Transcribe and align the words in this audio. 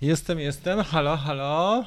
Jestem, 0.00 0.40
jestem. 0.40 0.82
Halo, 0.82 1.16
halo. 1.16 1.84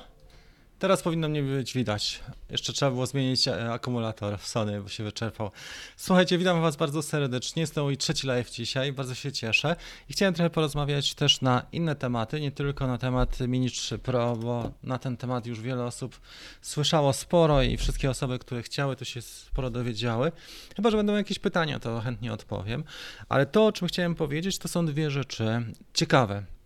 Teraz 0.79 1.01
powinno 1.01 1.29
mnie 1.29 1.43
być 1.43 1.73
widać. 1.73 2.19
Jeszcze 2.49 2.73
trzeba 2.73 2.91
było 2.91 3.05
zmienić 3.05 3.47
e, 3.47 3.71
akumulator 3.71 4.39
w 4.39 4.47
Sony, 4.47 4.81
bo 4.81 4.89
się 4.89 5.03
wyczerpał. 5.03 5.51
Słuchajcie, 5.95 6.37
witam 6.37 6.61
Was 6.61 6.75
bardzo 6.75 7.01
serdecznie. 7.01 7.61
Jest 7.61 7.75
to 7.75 7.83
mój 7.83 7.97
trzeci 7.97 8.27
live 8.27 8.51
dzisiaj, 8.51 8.93
bardzo 8.93 9.15
się 9.15 9.31
cieszę. 9.31 9.75
I 10.09 10.13
chciałem 10.13 10.33
trochę 10.33 10.49
porozmawiać 10.49 11.13
też 11.13 11.41
na 11.41 11.65
inne 11.71 11.95
tematy, 11.95 12.41
nie 12.41 12.51
tylko 12.51 12.87
na 12.87 12.97
temat 12.97 13.39
Mini 13.39 13.71
3 13.71 13.97
Pro, 13.97 14.35
bo 14.35 14.71
na 14.83 14.97
ten 14.97 15.17
temat 15.17 15.45
już 15.45 15.61
wiele 15.61 15.85
osób 15.85 16.19
słyszało 16.61 17.13
sporo 17.13 17.61
i 17.63 17.77
wszystkie 17.77 18.09
osoby, 18.09 18.39
które 18.39 18.63
chciały, 18.63 18.95
to 18.95 19.05
się 19.05 19.21
sporo 19.21 19.69
dowiedziały. 19.69 20.31
Chyba, 20.75 20.91
że 20.91 20.97
będą 20.97 21.15
jakieś 21.15 21.39
pytania, 21.39 21.79
to 21.79 22.01
chętnie 22.01 22.33
odpowiem. 22.33 22.83
Ale 23.29 23.45
to, 23.45 23.65
o 23.65 23.71
czym 23.71 23.87
chciałem 23.87 24.15
powiedzieć, 24.15 24.57
to 24.57 24.67
są 24.67 24.85
dwie 24.85 25.11
rzeczy 25.11 25.65
ciekawe. 25.93 26.56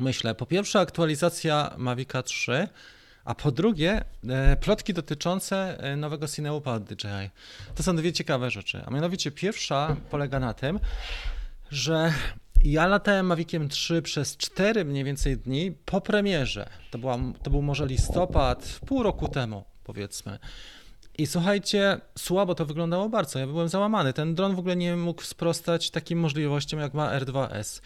Myślę, 0.00 0.34
po 0.34 0.46
pierwsze 0.46 0.80
aktualizacja 0.80 1.74
Mavica 1.76 2.22
3, 2.22 2.68
a 3.24 3.34
po 3.34 3.50
drugie 3.50 4.04
e, 4.28 4.56
plotki 4.56 4.94
dotyczące 4.94 5.78
e, 5.78 5.96
nowego 5.96 6.28
Cineupa 6.28 6.72
od 6.72 6.84
DJI. 6.84 7.30
To 7.74 7.82
są 7.82 7.96
dwie 7.96 8.12
ciekawe 8.12 8.50
rzeczy. 8.50 8.82
A 8.86 8.90
mianowicie 8.90 9.30
pierwsza 9.30 9.96
polega 10.10 10.40
na 10.40 10.54
tym, 10.54 10.80
że 11.70 12.12
ja 12.64 12.86
latałem 12.86 13.26
Maviciem 13.26 13.68
3 13.68 14.02
przez 14.02 14.36
4 14.36 14.84
mniej 14.84 15.04
więcej 15.04 15.36
dni 15.36 15.72
po 15.84 16.00
premierze. 16.00 16.68
To, 16.90 16.98
była, 16.98 17.18
to 17.42 17.50
był 17.50 17.62
może 17.62 17.86
listopad, 17.86 18.80
pół 18.86 19.02
roku 19.02 19.28
temu 19.28 19.64
powiedzmy. 19.84 20.38
I 21.18 21.26
słuchajcie, 21.26 22.00
słabo 22.18 22.54
to 22.54 22.66
wyglądało 22.66 23.08
bardzo. 23.08 23.38
Ja 23.38 23.46
byłem 23.46 23.68
załamany. 23.68 24.12
Ten 24.12 24.34
dron 24.34 24.56
w 24.56 24.58
ogóle 24.58 24.76
nie 24.76 24.96
mógł 24.96 25.22
sprostać 25.22 25.90
takim 25.90 26.18
możliwościom, 26.20 26.80
jak 26.80 26.94
ma 26.94 27.18
R2S. 27.18 27.80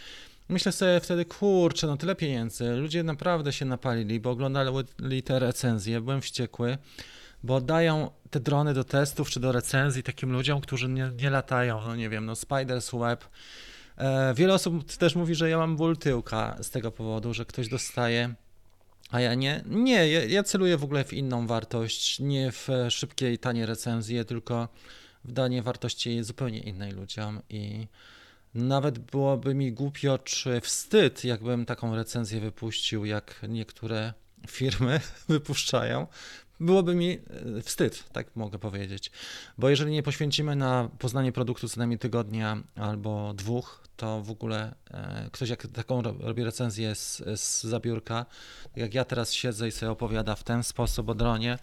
Myślę 0.49 0.73
sobie 0.73 1.01
wtedy, 1.01 1.25
kurczę, 1.25 1.87
no 1.87 1.97
tyle 1.97 2.15
pieniędzy. 2.15 2.71
Ludzie 2.71 3.03
naprawdę 3.03 3.53
się 3.53 3.65
napalili, 3.65 4.21
bo 4.21 4.31
oglądali 4.31 5.23
te 5.25 5.39
recenzje. 5.39 6.01
Byłem 6.01 6.21
wściekły, 6.21 6.79
bo 7.43 7.61
dają 7.61 8.11
te 8.31 8.41
drony 8.41 8.75
do 8.75 8.85
testów 8.85 9.31
czy 9.31 9.41
do 9.41 9.53
recenzji 9.53 10.03
takim 10.03 10.33
ludziom, 10.33 10.61
którzy 10.61 10.89
nie, 10.89 11.11
nie 11.23 11.31
latają. 11.31 11.81
No 11.87 11.97
nie 11.97 12.09
wiem, 12.09 12.27
no 12.27 12.33
Spider's 12.33 13.01
Web. 13.01 13.25
E, 13.97 14.35
wiele 14.35 14.55
osób 14.55 14.93
też 14.93 15.15
mówi, 15.15 15.35
że 15.35 15.51
ja 15.51 15.59
mam 15.59 15.77
ból 15.77 15.97
tyłka 15.97 16.57
z 16.63 16.71
tego 16.71 16.91
powodu, 16.93 17.35
że 17.35 17.45
ktoś 17.45 17.69
dostaje 17.69 18.35
a 19.11 19.21
ja 19.21 19.35
nie? 19.35 19.65
Nie, 19.67 20.09
ja, 20.09 20.25
ja, 20.25 20.43
celuję 20.43 20.77
w 20.77 20.85
ogóle 20.85 21.05
w 21.05 21.13
inną 21.13 21.47
wartość, 21.47 22.21
nie 22.21 22.53
w 22.53 22.69
szybkie 22.91 23.33
i 23.33 23.39
tanie 23.39 23.67
recenzje, 23.67 24.25
tylko 24.25 24.69
w 25.25 25.33
danie 25.33 25.63
wartości 25.63 26.23
zupełnie 26.23 26.59
innej 26.59 26.93
ludziom 26.93 27.41
i 27.49 27.87
nawet 28.55 28.99
byłoby 28.99 29.55
mi 29.55 29.73
głupio 29.73 30.19
czy 30.19 30.61
wstyd, 30.61 31.25
jakbym 31.25 31.67
taką 31.67 31.97
recenzję 31.97 32.41
wypuścił, 32.41 33.05
jak 33.05 33.41
niektóre 33.49 34.13
firmy 34.49 35.01
wypuszczają. 35.29 36.07
Byłoby 36.61 36.95
mi 36.95 37.19
e, 37.57 37.63
wstyd, 37.63 38.05
tak 38.13 38.37
mogę 38.37 38.59
powiedzieć. 38.59 39.11
Bo 39.59 39.69
jeżeli 39.69 39.93
nie 39.93 40.03
poświęcimy 40.03 40.57
na 40.57 40.89
poznanie 40.99 41.33
produktu 41.33 41.69
co 41.69 41.79
najmniej 41.79 41.99
tygodnia 41.99 42.57
albo 42.77 43.35
dwóch, 43.35 43.85
to 43.97 44.23
w 44.23 44.31
ogóle 44.31 44.75
e, 44.91 45.29
ktoś 45.33 45.49
jak 45.49 45.67
taką 45.67 46.03
robi 46.03 46.45
recenzję 46.45 46.95
z, 46.95 47.23
z 47.41 47.65
zabiórka, 47.65 48.27
jak 48.77 48.95
ja 48.95 49.05
teraz 49.05 49.33
siedzę 49.33 49.69
i 49.69 49.73
sobie 49.73 49.93
opowiada 49.93 50.35
w 50.35 50.45
ten 50.45 50.63
sposób 50.63 51.09
o 51.09 51.15
dronie, 51.15 51.59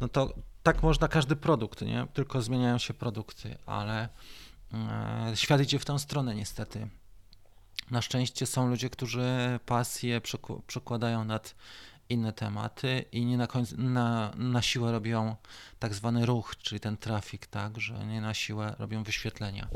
no 0.00 0.08
to 0.08 0.34
tak 0.62 0.82
można 0.82 1.08
każdy 1.08 1.36
produkt, 1.36 1.82
nie? 1.82 2.06
Tylko 2.14 2.42
zmieniają 2.42 2.78
się 2.78 2.94
produkty, 2.94 3.56
ale 3.66 4.08
świat 5.34 5.60
idzie 5.60 5.78
w 5.78 5.84
tę 5.84 5.98
stronę 5.98 6.34
niestety. 6.34 6.88
Na 7.90 8.02
szczęście 8.02 8.46
są 8.46 8.68
ludzie, 8.68 8.90
którzy 8.90 9.60
pasję 9.66 10.20
przekładają 10.66 11.24
nad 11.24 11.54
inne 12.08 12.32
tematy 12.32 13.04
i 13.12 13.24
nie 13.24 13.36
na, 13.36 13.46
końcu, 13.46 13.74
na, 13.78 14.32
na 14.36 14.62
siłę 14.62 14.92
robią 14.92 15.36
tak 15.78 15.94
zwany 15.94 16.26
ruch, 16.26 16.56
czyli 16.56 16.80
ten 16.80 16.96
trafik, 16.96 17.46
tak, 17.46 17.80
że 17.80 18.06
nie 18.06 18.20
na 18.20 18.34
siłę 18.34 18.74
robią 18.78 19.02
wyświetlenia 19.02 19.68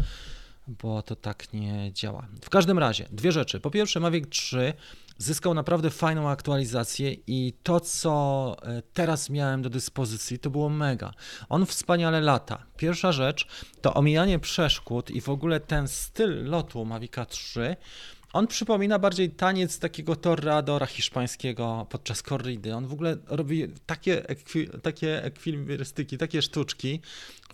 bo 0.69 1.03
to 1.03 1.16
tak 1.16 1.53
nie 1.53 1.92
działa. 1.92 2.26
W 2.42 2.50
każdym 2.50 2.78
razie, 2.78 3.09
dwie 3.10 3.32
rzeczy. 3.32 3.60
Po 3.60 3.70
pierwsze, 3.70 4.00
Mavic 4.00 4.28
3 4.30 4.72
zyskał 5.18 5.54
naprawdę 5.54 5.90
fajną 5.90 6.30
aktualizację 6.30 7.12
i 7.26 7.52
to, 7.62 7.80
co 7.80 8.56
e, 8.62 8.82
teraz 8.92 9.30
miałem 9.30 9.62
do 9.62 9.70
dyspozycji, 9.70 10.38
to 10.38 10.50
było 10.50 10.68
mega. 10.68 11.12
On 11.48 11.66
wspaniale 11.66 12.20
lata. 12.20 12.62
Pierwsza 12.76 13.12
rzecz 13.12 13.46
to 13.80 13.94
omijanie 13.94 14.38
przeszkód 14.38 15.10
i 15.10 15.20
w 15.20 15.28
ogóle 15.28 15.60
ten 15.60 15.88
styl 15.88 16.44
lotu 16.44 16.84
Mavica 16.84 17.24
3 17.24 17.76
on 18.32 18.47
przypomina 18.47 18.98
bardziej 18.98 19.31
taniec 19.31 19.78
takiego 19.78 20.16
torradora 20.16 20.87
hiszpańskiego 20.87 21.87
podczas 21.91 22.22
korridy. 22.22 22.75
On 22.75 22.87
w 22.87 22.93
ogóle 22.93 23.16
robi 23.26 23.69
takie, 23.87 24.28
ekwi, 24.28 24.69
takie 24.82 25.25
ekwilibrystyki, 25.25 26.19
takie 26.19 26.42
sztuczki, 26.42 27.00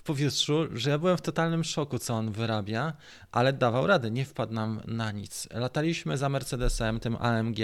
powietrzu, 0.08 0.66
że 0.72 0.90
ja 0.90 0.98
byłem 0.98 1.16
w 1.16 1.22
totalnym 1.22 1.64
szoku, 1.64 1.98
co 1.98 2.14
on 2.14 2.32
wyrabia, 2.32 2.92
ale 3.32 3.52
dawał 3.52 3.86
radę, 3.86 4.10
nie 4.10 4.24
wpadł 4.24 4.52
nam 4.52 4.80
na 4.86 5.12
nic. 5.12 5.48
Lataliśmy 5.50 6.18
za 6.18 6.28
Mercedesem, 6.28 7.00
tym 7.00 7.16
AMG 7.16 7.58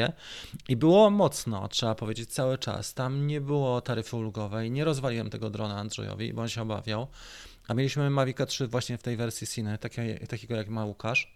i 0.68 0.76
było 0.76 1.10
mocno, 1.10 1.68
trzeba 1.68 1.94
powiedzieć, 1.94 2.30
cały 2.30 2.58
czas. 2.58 2.94
Tam 2.94 3.26
nie 3.26 3.40
było 3.40 3.80
taryfy 3.80 4.16
ulgowej, 4.16 4.70
nie 4.70 4.84
rozwaliłem 4.84 5.30
tego 5.30 5.50
drona 5.50 5.76
Andrzejowi, 5.76 6.32
bo 6.32 6.42
on 6.42 6.48
się 6.48 6.62
obawiał. 6.62 7.06
A 7.68 7.74
mieliśmy 7.74 8.10
Mavica 8.10 8.46
3 8.46 8.66
właśnie 8.66 8.98
w 8.98 9.02
tej 9.02 9.16
wersji 9.16 9.46
Cine, 9.46 9.78
takiego 10.28 10.56
jak 10.56 10.68
ma 10.68 10.84
Łukasz 10.84 11.34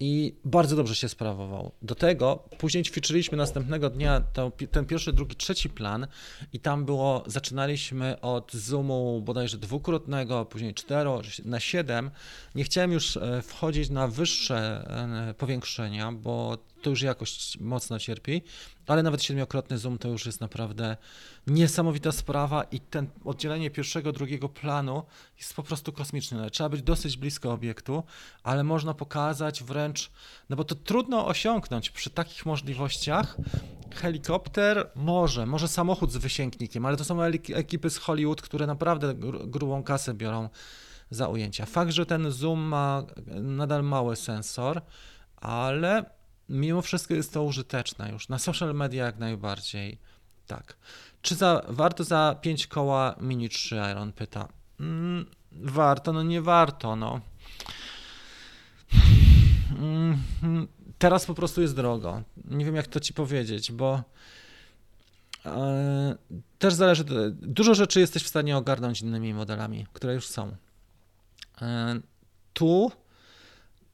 i 0.00 0.36
bardzo 0.44 0.76
dobrze 0.76 0.94
się 0.94 1.08
sprawował. 1.08 1.72
Do 1.82 1.94
tego 1.94 2.44
później 2.58 2.84
ćwiczyliśmy 2.84 3.38
następnego 3.38 3.90
dnia 3.90 4.20
to, 4.32 4.52
ten 4.70 4.86
pierwszy, 4.86 5.12
drugi, 5.12 5.36
trzeci 5.36 5.70
plan 5.70 6.06
i 6.52 6.60
tam 6.60 6.84
było, 6.84 7.24
zaczynaliśmy 7.26 8.20
od 8.20 8.52
zoomu 8.52 9.22
bodajże 9.22 9.58
dwukrotnego, 9.58 10.44
później 10.44 10.74
cztero 10.74 11.22
na 11.44 11.60
siedem. 11.60 12.10
Nie 12.54 12.64
chciałem 12.64 12.92
już 12.92 13.16
e, 13.16 13.42
wchodzić 13.42 13.90
na 13.90 14.08
wyższe 14.08 14.84
e, 15.30 15.34
powiększenia, 15.34 16.12
bo 16.12 16.58
to 16.82 16.90
już 16.90 17.02
jakość 17.02 17.60
mocno 17.60 17.98
cierpi, 17.98 18.42
ale 18.86 19.02
nawet 19.02 19.22
siedmiokrotny 19.22 19.78
zoom 19.78 19.98
to 19.98 20.08
już 20.08 20.26
jest 20.26 20.40
naprawdę 20.40 20.96
niesamowita 21.46 22.12
sprawa 22.12 22.62
i 22.62 22.80
ten 22.80 23.06
oddzielenie 23.24 23.70
pierwszego, 23.70 24.12
drugiego 24.12 24.48
planu 24.48 25.02
jest 25.38 25.54
po 25.54 25.62
prostu 25.62 25.92
kosmiczne. 25.92 26.50
Trzeba 26.50 26.68
być 26.68 26.82
dosyć 26.82 27.16
blisko 27.16 27.52
obiektu, 27.52 28.02
ale 28.42 28.64
można 28.64 28.94
pokazać 28.94 29.62
wręcz, 29.62 30.10
no 30.48 30.56
bo 30.56 30.64
to 30.64 30.74
trudno 30.74 31.26
osiągnąć 31.26 31.90
przy 31.90 32.10
takich 32.10 32.46
możliwościach. 32.46 33.36
Helikopter 33.94 34.90
może, 34.94 35.46
może 35.46 35.68
samochód 35.68 36.12
z 36.12 36.16
wysięgnikiem, 36.16 36.86
ale 36.86 36.96
to 36.96 37.04
są 37.04 37.22
ekipy 37.54 37.90
z 37.90 37.98
Hollywood, 37.98 38.42
które 38.42 38.66
naprawdę 38.66 39.14
grubą 39.46 39.82
kasę 39.82 40.14
biorą 40.14 40.48
za 41.10 41.28
ujęcia. 41.28 41.66
Fakt, 41.66 41.92
że 41.92 42.06
ten 42.06 42.30
zoom 42.30 42.60
ma 42.60 43.02
nadal 43.40 43.84
mały 43.84 44.16
sensor, 44.16 44.82
ale 45.36 46.17
mimo 46.48 46.82
wszystko 46.82 47.14
jest 47.14 47.32
to 47.32 47.42
użyteczne 47.42 48.12
już. 48.12 48.28
Na 48.28 48.38
social 48.38 48.74
media 48.74 49.04
jak 49.04 49.18
najbardziej. 49.18 49.98
Tak. 50.46 50.76
Czy 51.22 51.34
za, 51.34 51.62
warto 51.68 52.04
za 52.04 52.36
5 52.40 52.66
koła 52.66 53.16
Mini 53.20 53.48
3 53.48 53.76
Iron 53.92 54.12
pyta? 54.12 54.48
Mm, 54.80 55.26
warto, 55.52 56.12
no 56.12 56.22
nie 56.22 56.42
warto, 56.42 56.96
no. 56.96 57.20
Mm, 59.78 60.18
teraz 60.98 61.26
po 61.26 61.34
prostu 61.34 61.62
jest 61.62 61.76
drogo. 61.76 62.22
Nie 62.44 62.64
wiem, 62.64 62.76
jak 62.76 62.86
to 62.86 63.00
ci 63.00 63.12
powiedzieć, 63.12 63.72
bo 63.72 64.02
e, 65.46 66.16
też 66.58 66.74
zależy. 66.74 67.04
Dużo 67.32 67.74
rzeczy 67.74 68.00
jesteś 68.00 68.22
w 68.22 68.28
stanie 68.28 68.56
ogarnąć 68.56 69.00
innymi 69.00 69.34
modelami, 69.34 69.86
które 69.92 70.14
już 70.14 70.26
są. 70.26 70.56
E, 71.62 72.00
tu 72.52 72.92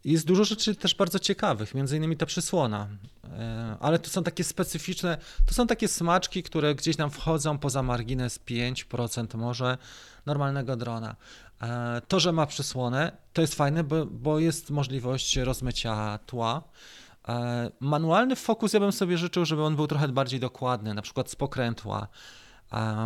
jest 0.04 0.26
dużo 0.26 0.44
rzeczy 0.44 0.74
też 0.74 0.94
bardzo 0.94 1.18
ciekawych, 1.18 1.74
między 1.74 1.96
innymi 1.96 2.16
ta 2.16 2.26
przysłona, 2.26 2.88
e, 3.24 3.76
ale 3.80 3.98
to 3.98 4.10
są 4.10 4.22
takie 4.22 4.44
specyficzne, 4.44 5.18
to 5.46 5.54
są 5.54 5.66
takie 5.66 5.88
smaczki, 5.88 6.42
które 6.42 6.74
gdzieś 6.74 6.98
nam 6.98 7.10
wchodzą 7.10 7.58
poza 7.58 7.82
margines 7.82 8.38
5% 8.38 9.36
może 9.36 9.78
normalnego 10.26 10.76
drona. 10.76 11.16
E, 11.62 12.02
to, 12.08 12.20
że 12.20 12.32
ma 12.32 12.46
przysłonę, 12.46 13.12
to 13.32 13.40
jest 13.40 13.54
fajne, 13.54 13.84
bo, 13.84 14.06
bo 14.06 14.38
jest 14.38 14.70
możliwość 14.70 15.36
rozmycia 15.36 16.18
tła. 16.26 16.62
E, 17.28 17.70
manualny 17.80 18.36
fokus 18.36 18.72
ja 18.72 18.80
bym 18.80 18.92
sobie 18.92 19.18
życzył, 19.18 19.44
żeby 19.44 19.62
on 19.62 19.76
był 19.76 19.86
trochę 19.86 20.08
bardziej 20.08 20.40
dokładny, 20.40 20.94
na 20.94 21.02
przykład 21.02 21.30
z 21.30 21.36
pokrętła. 21.36 22.08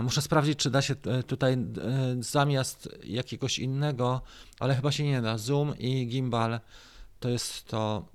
Muszę 0.03 0.23
sprawdzić, 0.23 0.59
czy 0.59 0.71
da 0.71 0.83
się 0.83 0.95
tutaj 1.27 1.57
zamiast 2.21 2.89
jakiegoś 3.05 3.59
innego, 3.59 4.21
ale 4.61 4.75
chyba 4.75 4.93
się 4.93 5.05
nie 5.05 5.23
da. 5.23 5.39
Zoom 5.39 5.79
i 5.79 6.07
gimbal 6.07 6.61
to 7.21 7.29
jest 7.29 7.65
to, 7.65 8.09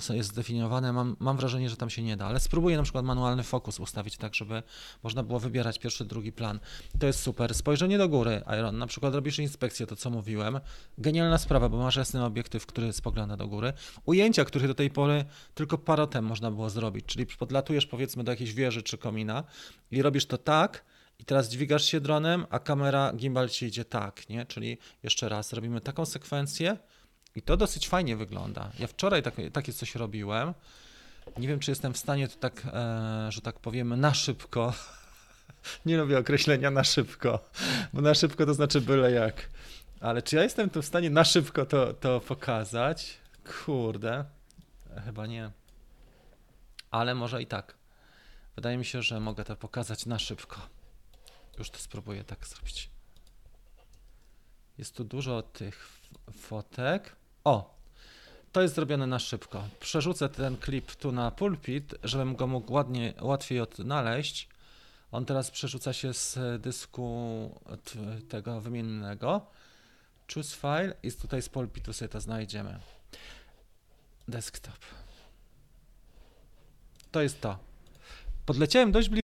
co 0.00 0.14
jest 0.14 0.28
zdefiniowane. 0.28 0.92
Mam, 0.92 1.16
mam 1.20 1.36
wrażenie, 1.36 1.70
że 1.70 1.76
tam 1.76 1.90
się 1.90 2.02
nie 2.02 2.16
da, 2.16 2.26
ale 2.26 2.40
spróbuję 2.40 2.76
na 2.76 2.82
przykład 2.82 3.04
manualny 3.04 3.42
fokus 3.42 3.80
ustawić 3.80 4.16
tak, 4.16 4.34
żeby 4.34 4.62
można 5.02 5.22
było 5.22 5.40
wybierać 5.40 5.78
pierwszy, 5.78 6.04
drugi 6.04 6.32
plan. 6.32 6.60
To 6.98 7.06
jest 7.06 7.20
super. 7.20 7.54
Spojrzenie 7.54 7.98
do 7.98 8.08
góry, 8.08 8.42
Iron, 8.58 8.78
na 8.78 8.86
przykład 8.86 9.14
robisz 9.14 9.38
inspekcję, 9.38 9.86
to 9.86 9.96
co 9.96 10.10
mówiłem. 10.10 10.60
Genialna 10.98 11.38
sprawa, 11.38 11.68
bo 11.68 11.78
masz 11.78 11.96
jasny 11.96 12.24
obiektyw, 12.24 12.66
który 12.66 12.92
spogląda 12.92 13.36
do 13.36 13.48
góry. 13.48 13.72
Ujęcia, 14.04 14.44
których 14.44 14.68
do 14.68 14.74
tej 14.74 14.90
pory 14.90 15.24
tylko 15.54 15.78
parotem 15.78 16.24
można 16.24 16.50
było 16.50 16.70
zrobić, 16.70 17.06
czyli 17.06 17.26
podlatujesz 17.26 17.86
powiedzmy 17.86 18.24
do 18.24 18.32
jakiejś 18.32 18.54
wieży 18.54 18.82
czy 18.82 18.98
komina 18.98 19.44
i 19.90 20.02
robisz 20.02 20.26
to 20.26 20.38
tak, 20.38 20.84
i 21.18 21.24
teraz 21.24 21.48
dźwigasz 21.48 21.84
się 21.84 22.00
dronem, 22.00 22.46
a 22.50 22.58
kamera 22.58 23.12
gimbal 23.16 23.48
ci 23.48 23.66
idzie 23.66 23.84
tak, 23.84 24.28
nie? 24.28 24.46
Czyli 24.46 24.78
jeszcze 25.02 25.28
raz 25.28 25.52
robimy 25.52 25.80
taką 25.80 26.06
sekwencję, 26.06 26.76
i 27.34 27.42
to 27.42 27.56
dosyć 27.56 27.88
fajnie 27.88 28.16
wygląda. 28.16 28.70
Ja 28.78 28.86
wczoraj 28.86 29.22
tak, 29.22 29.34
takie 29.52 29.72
coś 29.72 29.94
robiłem. 29.94 30.54
Nie 31.38 31.48
wiem, 31.48 31.60
czy 31.60 31.70
jestem 31.70 31.92
w 31.92 31.98
stanie 31.98 32.28
to 32.28 32.36
tak, 32.36 32.62
e, 32.66 33.32
że 33.32 33.40
tak 33.40 33.58
powiem, 33.58 34.00
na 34.00 34.14
szybko. 34.14 34.72
Nie 35.86 35.98
lubię 35.98 36.18
określenia 36.18 36.70
na 36.70 36.84
szybko, 36.84 37.50
bo 37.92 38.00
na 38.00 38.14
szybko 38.14 38.46
to 38.46 38.54
znaczy 38.54 38.80
byle 38.80 39.12
jak. 39.12 39.50
Ale 40.00 40.22
czy 40.22 40.36
ja 40.36 40.42
jestem 40.42 40.70
tu 40.70 40.82
w 40.82 40.86
stanie 40.86 41.10
na 41.10 41.24
szybko 41.24 41.66
to, 41.66 41.94
to 41.94 42.20
pokazać? 42.20 43.18
Kurde, 43.64 44.24
chyba 45.04 45.26
nie. 45.26 45.50
Ale 46.90 47.14
może 47.14 47.42
i 47.42 47.46
tak. 47.46 47.74
Wydaje 48.56 48.78
mi 48.78 48.84
się, 48.84 49.02
że 49.02 49.20
mogę 49.20 49.44
to 49.44 49.56
pokazać 49.56 50.06
na 50.06 50.18
szybko. 50.18 50.56
Już 51.58 51.70
to 51.70 51.78
spróbuję 51.78 52.24
tak 52.24 52.46
zrobić. 52.46 52.90
Jest 54.78 54.96
tu 54.96 55.04
dużo 55.04 55.42
tych 55.42 55.88
fotek. 56.32 57.16
O, 57.44 57.74
to 58.52 58.62
jest 58.62 58.74
zrobione 58.74 59.06
na 59.06 59.18
szybko. 59.18 59.64
Przerzucę 59.80 60.28
ten 60.28 60.56
klip 60.56 60.94
tu 60.94 61.12
na 61.12 61.30
pulpit, 61.30 61.94
żebym 62.04 62.36
go 62.36 62.46
mógł 62.46 62.72
ładnie, 62.72 63.14
łatwiej 63.20 63.60
odnaleźć. 63.60 64.48
On 65.12 65.24
teraz 65.24 65.50
przerzuca 65.50 65.92
się 65.92 66.14
z 66.14 66.38
dysku 66.62 67.60
tego 68.28 68.60
wymiennego. 68.60 69.46
Choose 70.34 70.56
file 70.56 70.94
i 71.02 71.12
tutaj 71.12 71.42
z 71.42 71.48
pulpitu 71.48 71.92
sobie 71.92 72.08
to 72.08 72.20
znajdziemy. 72.20 72.80
Desktop. 74.28 74.78
To 77.10 77.22
jest 77.22 77.40
to. 77.40 77.58
Podleciałem 78.46 78.92
dość 78.92 79.08
blisko. 79.08 79.19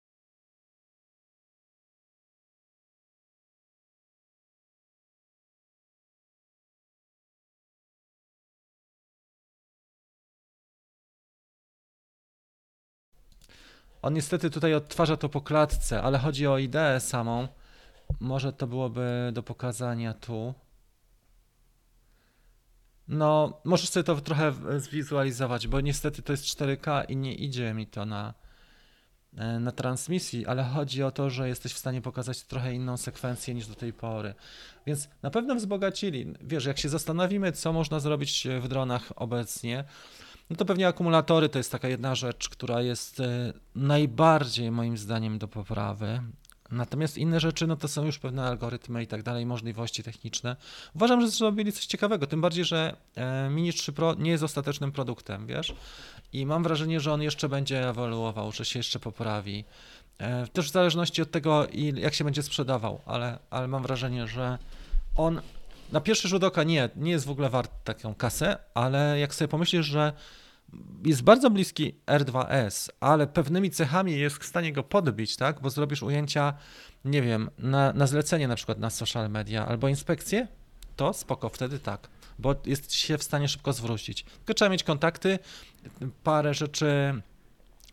On 14.02 14.14
niestety 14.14 14.50
tutaj 14.50 14.74
odtwarza 14.74 15.16
to 15.16 15.28
po 15.28 15.40
klatce, 15.40 16.02
ale 16.02 16.18
chodzi 16.18 16.46
o 16.46 16.58
ideę 16.58 17.00
samą. 17.00 17.48
Może 18.20 18.52
to 18.52 18.66
byłoby 18.66 19.30
do 19.32 19.42
pokazania 19.42 20.14
tu. 20.14 20.54
No, 23.08 23.60
możesz 23.64 23.88
sobie 23.88 24.04
to 24.04 24.16
trochę 24.16 24.52
zwizualizować, 24.76 25.68
bo 25.68 25.80
niestety 25.80 26.22
to 26.22 26.32
jest 26.32 26.44
4K 26.44 27.04
i 27.08 27.16
nie 27.16 27.34
idzie 27.34 27.74
mi 27.74 27.86
to 27.86 28.06
na, 28.06 28.34
e, 29.36 29.60
na 29.60 29.72
transmisji, 29.72 30.46
ale 30.46 30.64
chodzi 30.64 31.02
o 31.02 31.10
to, 31.10 31.30
że 31.30 31.48
jesteś 31.48 31.72
w 31.72 31.78
stanie 31.78 32.02
pokazać 32.02 32.42
trochę 32.42 32.74
inną 32.74 32.96
sekwencję 32.96 33.54
niż 33.54 33.66
do 33.66 33.74
tej 33.74 33.92
pory. 33.92 34.34
Więc 34.86 35.08
na 35.22 35.30
pewno 35.30 35.54
wzbogacili. 35.54 36.34
Wiesz, 36.40 36.64
jak 36.64 36.78
się 36.78 36.88
zastanowimy, 36.88 37.52
co 37.52 37.72
można 37.72 38.00
zrobić 38.00 38.48
w 38.60 38.68
dronach 38.68 39.12
obecnie, 39.16 39.84
no 40.52 40.56
to 40.56 40.64
pewnie 40.64 40.88
akumulatory 40.88 41.48
to 41.48 41.58
jest 41.58 41.72
taka 41.72 41.88
jedna 41.88 42.14
rzecz, 42.14 42.48
która 42.48 42.82
jest 42.82 43.20
e, 43.20 43.52
najbardziej 43.74 44.70
moim 44.70 44.96
zdaniem 44.98 45.38
do 45.38 45.48
poprawy. 45.48 46.22
Natomiast 46.70 47.18
inne 47.18 47.40
rzeczy, 47.40 47.66
no 47.66 47.76
to 47.76 47.88
są 47.88 48.04
już 48.04 48.18
pewne 48.18 48.44
algorytmy 48.44 49.02
i 49.02 49.06
tak 49.06 49.22
dalej, 49.22 49.46
możliwości 49.46 50.02
techniczne. 50.02 50.56
Uważam, 50.94 51.20
że 51.20 51.28
zrobili 51.28 51.72
coś 51.72 51.86
ciekawego, 51.86 52.26
tym 52.26 52.40
bardziej, 52.40 52.64
że 52.64 52.96
e, 53.14 53.50
Mini 53.50 53.72
3 53.72 53.92
Pro 53.92 54.14
nie 54.14 54.30
jest 54.30 54.44
ostatecznym 54.44 54.92
produktem, 54.92 55.46
wiesz? 55.46 55.74
I 56.32 56.46
mam 56.46 56.62
wrażenie, 56.62 57.00
że 57.00 57.12
on 57.12 57.22
jeszcze 57.22 57.48
będzie 57.48 57.88
ewoluował, 57.88 58.52
że 58.52 58.64
się 58.64 58.78
jeszcze 58.78 58.98
poprawi. 58.98 59.64
E, 60.18 60.46
też 60.46 60.68
w 60.68 60.72
zależności 60.72 61.22
od 61.22 61.30
tego, 61.30 61.66
jak 61.94 62.14
się 62.14 62.24
będzie 62.24 62.42
sprzedawał, 62.42 63.00
ale, 63.06 63.38
ale 63.50 63.68
mam 63.68 63.82
wrażenie, 63.82 64.26
że 64.26 64.58
on 65.16 65.40
na 65.92 66.00
pierwszy 66.00 66.28
rzut 66.28 66.44
oka 66.44 66.62
nie, 66.62 66.88
nie 66.96 67.10
jest 67.10 67.26
w 67.26 67.30
ogóle 67.30 67.50
wart 67.50 67.70
taką 67.84 68.14
kasę, 68.14 68.58
ale 68.74 69.18
jak 69.18 69.34
sobie 69.34 69.48
pomyślisz, 69.48 69.86
że 69.86 70.12
jest 71.04 71.22
bardzo 71.22 71.50
bliski 71.50 71.94
R2S, 72.06 72.88
ale 73.00 73.26
pewnymi 73.26 73.70
cechami 73.70 74.18
jest 74.18 74.36
w 74.36 74.46
stanie 74.46 74.72
go 74.72 74.82
podbić, 74.82 75.36
tak? 75.36 75.60
Bo 75.60 75.70
zrobisz 75.70 76.02
ujęcia, 76.02 76.54
nie 77.04 77.22
wiem, 77.22 77.50
na, 77.58 77.92
na 77.92 78.06
zlecenie 78.06 78.48
na 78.48 78.56
przykład 78.56 78.78
na 78.78 78.90
social 78.90 79.30
media 79.30 79.66
albo 79.66 79.88
inspekcję, 79.88 80.48
to 80.96 81.12
spoko, 81.12 81.48
wtedy 81.48 81.78
tak, 81.78 82.08
bo 82.38 82.54
jest 82.66 82.94
się 82.94 83.18
w 83.18 83.22
stanie 83.22 83.48
szybko 83.48 83.72
zwrócić. 83.72 84.22
Tylko 84.22 84.54
trzeba 84.54 84.68
mieć 84.68 84.84
kontakty, 84.84 85.38
parę 86.24 86.54
rzeczy 86.54 87.22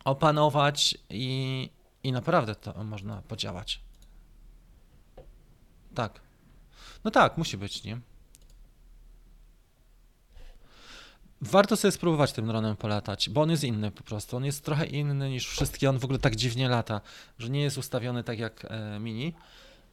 opanować 0.04 0.98
i, 1.10 1.70
i 2.02 2.12
naprawdę 2.12 2.54
to 2.54 2.84
można 2.84 3.22
podziałać. 3.22 3.80
Tak. 5.94 6.20
No 7.04 7.10
tak, 7.10 7.38
musi 7.38 7.58
być, 7.58 7.84
nie? 7.84 8.00
Warto 11.42 11.76
sobie 11.76 11.92
spróbować 11.92 12.32
tym 12.32 12.46
dronem 12.46 12.76
polatać, 12.76 13.30
bo 13.30 13.40
on 13.42 13.50
jest 13.50 13.64
inny 13.64 13.90
po 13.90 14.02
prostu. 14.02 14.36
On 14.36 14.44
jest 14.44 14.64
trochę 14.64 14.86
inny 14.86 15.30
niż 15.30 15.48
wszystkie. 15.48 15.90
On 15.90 15.98
w 15.98 16.04
ogóle 16.04 16.18
tak 16.18 16.36
dziwnie 16.36 16.68
lata, 16.68 17.00
że 17.38 17.50
nie 17.50 17.62
jest 17.62 17.78
ustawiony 17.78 18.24
tak 18.24 18.38
jak 18.38 18.66
e, 18.68 18.98
Mini. 18.98 19.34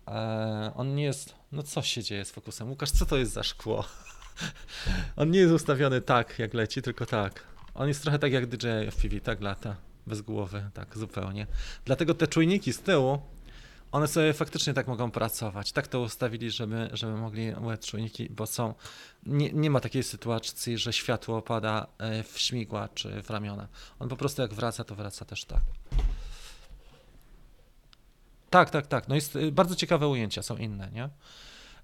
E, 0.08 0.72
on 0.76 0.96
nie 0.96 1.04
jest. 1.04 1.36
No 1.52 1.64
co 1.64 1.82
się 1.82 2.04
dzieje 2.04 2.26
z 2.26 2.32
fokusem? 2.32 2.70
Łukasz, 2.70 2.92
co 2.92 3.06
to 3.06 3.18
jest 3.18 3.32
za 3.32 3.44
szkło? 3.44 3.86
on 5.16 5.32
nie 5.32 5.40
jest 5.40 5.54
ustawiony 5.54 6.02
tak, 6.02 6.40
jak 6.40 6.54
leci, 6.54 6.82
tylko 6.82 7.06
tak. 7.06 7.44
On 7.76 7.88
jest 7.88 8.02
trochę 8.02 8.20
tak 8.20 8.32
jak 8.32 8.46
DJI 8.48 8.92
FPV, 8.92 9.20
tak 9.20 9.42
lata. 9.42 9.76
Bez 10.08 10.22
głowy, 10.22 10.70
tak 10.74 10.98
zupełnie. 10.98 11.48
Dlatego 11.86 12.14
te 12.14 12.28
czujniki 12.28 12.74
z 12.74 12.80
tyłu 12.80 13.20
one 13.92 14.08
sobie 14.08 14.34
faktycznie 14.34 14.74
tak 14.74 14.88
mogą 14.88 15.12
pracować. 15.12 15.72
Tak 15.72 15.88
to 15.88 16.02
ustawili, 16.02 16.52
żeby, 16.52 16.90
żeby 16.94 17.14
mogli 17.14 17.54
łeb 17.60 17.82
czujniki, 17.82 18.30
bo 18.30 18.46
są. 18.46 18.74
Nie, 19.26 19.52
nie 19.52 19.70
ma 19.70 19.80
takiej 19.80 20.04
sytuacji, 20.04 20.78
że 20.78 20.94
światło 20.94 21.42
pada 21.42 21.88
e, 21.98 22.24
w 22.24 22.40
śmigła 22.40 22.90
czy 22.94 23.24
w 23.24 23.30
ramiona. 23.30 23.68
On 24.00 24.10
po 24.10 24.18
prostu 24.18 24.42
jak 24.42 24.54
wraca, 24.54 24.84
to 24.84 24.96
wraca 24.96 25.26
też 25.26 25.46
tak. 25.46 25.62
Tak, 28.50 28.70
tak, 28.70 28.88
tak. 28.88 29.08
No 29.08 29.16
jest 29.16 29.36
y, 29.36 29.52
bardzo 29.52 29.76
ciekawe 29.76 30.08
ujęcia, 30.08 30.44
są 30.44 30.58
inne, 30.58 30.90
nie? 30.92 31.10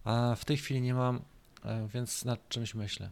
A 0.03 0.35
w 0.35 0.45
tej 0.45 0.57
chwili 0.57 0.81
nie 0.81 0.93
mam, 0.93 1.21
e, 1.65 1.87
więc 1.93 2.25
nad 2.25 2.49
czymś 2.49 2.73
myślę. 2.73 3.09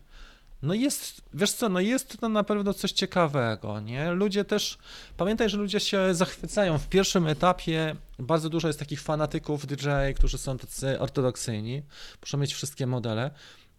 No 0.63 0.73
jest, 0.73 1.21
wiesz 1.33 1.51
co, 1.51 1.69
no 1.69 1.79
jest 1.79 2.17
to 2.19 2.29
na 2.29 2.43
pewno 2.43 2.73
coś 2.73 2.91
ciekawego, 2.91 3.79
nie? 3.79 4.11
Ludzie 4.11 4.45
też, 4.45 4.77
pamiętaj, 5.17 5.49
że 5.49 5.57
ludzie 5.57 5.79
się 5.79 6.15
zachwycają. 6.15 6.77
W 6.77 6.87
pierwszym 6.87 7.27
etapie 7.27 7.95
bardzo 8.19 8.49
dużo 8.49 8.67
jest 8.67 8.79
takich 8.79 9.01
fanatyków 9.01 9.65
DJ, 9.67 9.89
którzy 10.15 10.37
są 10.37 10.57
tacy 10.57 10.99
ortodoksyjni, 10.99 11.83
muszą 12.21 12.37
mieć 12.37 12.53
wszystkie 12.53 12.87
modele. 12.87 13.31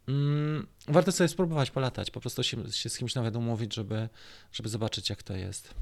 Mm, 0.09 0.67
warto 0.89 1.13
sobie 1.13 1.29
spróbować 1.29 1.71
polatać, 1.71 2.11
po 2.11 2.21
prostu 2.21 2.43
się, 2.43 2.73
się 2.73 2.89
z 2.89 2.99
kimś 2.99 3.15
nawet 3.15 3.37
umówić, 3.37 3.75
żeby, 3.75 4.09
żeby 4.53 4.69
zobaczyć, 4.69 5.11
jak 5.11 5.23
to 5.23 5.37
jest. 5.37 5.75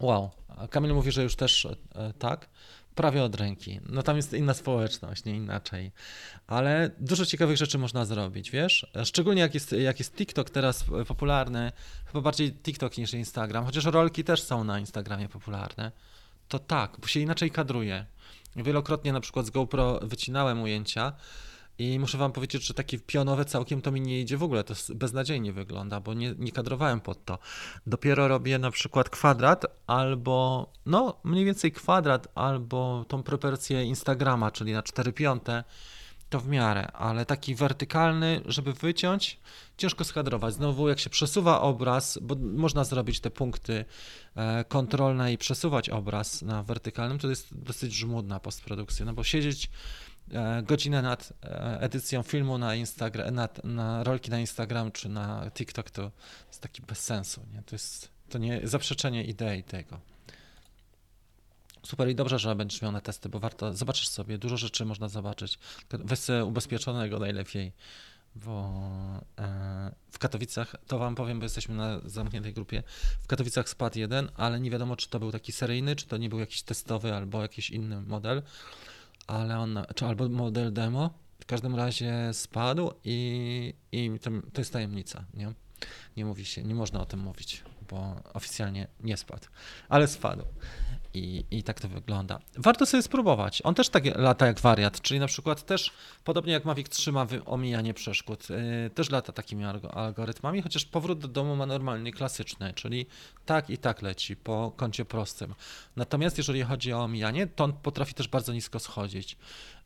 Wow, 0.00 0.30
Kamil 0.70 0.94
mówi, 0.94 1.12
że 1.12 1.22
już 1.22 1.36
też 1.36 1.66
e, 1.66 2.12
tak 2.18 2.48
prawie 2.94 3.22
od 3.22 3.34
ręki. 3.34 3.80
No 3.88 4.02
tam 4.02 4.16
jest 4.16 4.32
inna 4.32 4.54
społeczność, 4.54 5.24
nie 5.24 5.36
inaczej. 5.36 5.92
Ale 6.46 6.90
dużo 6.98 7.26
ciekawych 7.26 7.56
rzeczy 7.56 7.78
można 7.78 8.04
zrobić, 8.04 8.50
wiesz? 8.50 8.86
Szczególnie 9.04 9.42
jak 9.42 9.54
jest, 9.54 9.72
jak 9.72 9.98
jest 9.98 10.14
TikTok 10.14 10.50
teraz 10.50 10.84
popularny, 11.08 11.72
chyba 12.06 12.20
bardziej 12.20 12.52
TikTok 12.52 12.98
niż 12.98 13.14
Instagram, 13.14 13.64
chociaż 13.64 13.84
rolki 13.84 14.24
też 14.24 14.42
są 14.42 14.64
na 14.64 14.78
Instagramie 14.78 15.28
popularne. 15.28 15.92
To 16.48 16.58
tak, 16.58 16.96
bo 17.00 17.06
się 17.06 17.20
inaczej 17.20 17.50
kadruje. 17.50 18.06
Wielokrotnie 18.56 19.12
na 19.12 19.20
przykład 19.20 19.46
z 19.46 19.50
GoPro 19.50 20.00
wycinałem 20.02 20.62
ujęcia, 20.62 21.12
i 21.78 21.98
muszę 21.98 22.18
wam 22.18 22.32
powiedzieć, 22.32 22.66
że 22.66 22.74
takie 22.74 22.98
pionowe 22.98 23.44
całkiem 23.44 23.82
to 23.82 23.92
mi 23.92 24.00
nie 24.00 24.20
idzie 24.20 24.36
w 24.36 24.42
ogóle, 24.42 24.64
to 24.64 24.74
beznadziejnie 24.94 25.52
wygląda, 25.52 26.00
bo 26.00 26.14
nie, 26.14 26.34
nie 26.38 26.52
kadrowałem 26.52 27.00
pod 27.00 27.24
to. 27.24 27.38
Dopiero 27.86 28.28
robię 28.28 28.58
na 28.58 28.70
przykład 28.70 29.10
kwadrat 29.10 29.66
albo, 29.86 30.66
no 30.86 31.20
mniej 31.24 31.44
więcej 31.44 31.72
kwadrat 31.72 32.28
albo 32.34 33.04
tą 33.08 33.22
proporcję 33.22 33.84
Instagrama, 33.84 34.50
czyli 34.50 34.72
na 34.72 34.82
4 34.82 35.12
piąte 35.12 35.64
to 36.30 36.40
w 36.40 36.48
miarę, 36.48 36.92
ale 36.92 37.26
taki 37.26 37.54
wertykalny, 37.54 38.40
żeby 38.44 38.72
wyciąć, 38.72 39.38
ciężko 39.76 40.04
skadrować. 40.04 40.54
Znowu, 40.54 40.88
jak 40.88 40.98
się 40.98 41.10
przesuwa 41.10 41.60
obraz, 41.60 42.18
bo 42.22 42.36
można 42.40 42.84
zrobić 42.84 43.20
te 43.20 43.30
punkty 43.30 43.84
e, 44.36 44.64
kontrolne 44.64 45.32
i 45.32 45.38
przesuwać 45.38 45.90
obraz 45.90 46.42
na 46.42 46.62
wertykalnym, 46.62 47.18
to 47.18 47.28
jest 47.28 47.58
dosyć 47.58 47.94
żmudna 47.94 48.40
postprodukcja, 48.40 49.06
no 49.06 49.12
bo 49.12 49.24
siedzieć 49.24 49.70
godzinę 50.62 51.02
nad 51.02 51.32
e, 51.44 51.80
edycją 51.80 52.22
filmu 52.22 52.58
na 52.58 52.74
Instagram, 52.74 53.34
na, 53.34 53.48
na 53.64 54.04
rolki 54.04 54.30
na 54.30 54.38
Instagram 54.38 54.92
czy 54.92 55.08
na 55.08 55.50
TikTok, 55.54 55.90
to 55.90 56.10
jest 56.48 56.60
taki 56.60 56.82
bez 56.82 56.98
sensu, 56.98 57.40
nie? 57.54 57.62
To 57.62 57.74
jest 57.74 58.16
to 58.28 58.38
nie 58.38 58.60
zaprzeczenie 58.64 59.24
idei 59.24 59.62
tego. 59.62 60.00
Super 61.82 62.08
i 62.08 62.14
dobrze, 62.14 62.38
że 62.38 62.54
będziesz 62.54 62.82
miał 62.82 62.92
na 62.92 63.00
testy, 63.00 63.28
bo 63.28 63.38
warto, 63.40 63.72
zobaczysz 63.72 64.08
sobie, 64.08 64.38
dużo 64.38 64.56
rzeczy 64.56 64.84
można 64.84 65.08
zobaczyć. 65.08 65.58
Weź 65.90 66.20
ubezpieczonego 66.44 67.18
najlepiej, 67.18 67.72
bo 68.34 68.82
e, 69.38 69.92
w 70.10 70.18
Katowicach, 70.18 70.76
to 70.86 70.98
wam 70.98 71.14
powiem, 71.14 71.38
bo 71.38 71.44
jesteśmy 71.44 71.74
na 71.74 72.00
zamkniętej 72.04 72.52
grupie, 72.52 72.82
w 73.22 73.26
Katowicach 73.26 73.68
spadł 73.68 73.98
jeden, 73.98 74.28
ale 74.36 74.60
nie 74.60 74.70
wiadomo, 74.70 74.96
czy 74.96 75.08
to 75.08 75.18
był 75.18 75.32
taki 75.32 75.52
seryjny, 75.52 75.96
czy 75.96 76.06
to 76.06 76.16
nie 76.16 76.28
był 76.28 76.38
jakiś 76.38 76.62
testowy, 76.62 77.14
albo 77.14 77.42
jakiś 77.42 77.70
inny 77.70 78.00
model, 78.00 78.42
ale 79.26 79.58
on, 79.58 79.78
czy 79.94 80.06
albo 80.06 80.28
model 80.28 80.72
demo, 80.72 81.10
w 81.40 81.46
każdym 81.46 81.74
razie 81.74 82.30
spadł 82.32 82.90
i, 83.04 83.74
i 83.92 84.10
to, 84.52 84.60
jest 84.60 84.72
tajemnica, 84.72 85.24
nie? 85.34 85.52
Nie 86.16 86.24
mówi 86.24 86.44
się, 86.44 86.62
nie 86.62 86.74
można 86.74 87.00
o 87.00 87.06
tym 87.06 87.20
mówić, 87.20 87.64
bo 87.90 88.16
oficjalnie 88.34 88.86
nie 89.00 89.16
spadł, 89.16 89.46
ale 89.88 90.08
spadł. 90.08 90.44
I, 91.16 91.44
I 91.50 91.62
tak 91.62 91.80
to 91.80 91.88
wygląda. 91.88 92.38
Warto 92.56 92.86
sobie 92.86 93.02
spróbować. 93.02 93.62
On 93.64 93.74
też 93.74 93.88
tak 93.88 94.04
lata 94.18 94.46
jak 94.46 94.60
wariat, 94.60 95.00
czyli 95.00 95.20
na 95.20 95.26
przykład 95.26 95.66
też, 95.66 95.92
podobnie 96.24 96.52
jak 96.52 96.64
Mavic 96.64 96.88
3 96.88 97.12
ma 97.12 97.26
omijanie 97.46 97.94
przeszkód, 97.94 98.50
yy, 98.50 98.90
też 98.90 99.10
lata 99.10 99.32
takimi 99.32 99.64
algorytmami, 99.94 100.62
chociaż 100.62 100.84
powrót 100.84 101.18
do 101.18 101.28
domu 101.28 101.56
ma 101.56 101.66
normalny, 101.66 102.12
klasyczny, 102.12 102.72
czyli 102.74 103.06
tak 103.46 103.70
i 103.70 103.78
tak 103.78 104.02
leci 104.02 104.36
po 104.36 104.72
kącie 104.76 105.04
prostym. 105.04 105.54
Natomiast 105.96 106.38
jeżeli 106.38 106.62
chodzi 106.62 106.92
o 106.92 107.04
omijanie, 107.04 107.46
to 107.46 107.64
on 107.64 107.72
potrafi 107.72 108.14
też 108.14 108.28
bardzo 108.28 108.52
nisko 108.52 108.78
schodzić. 108.78 109.36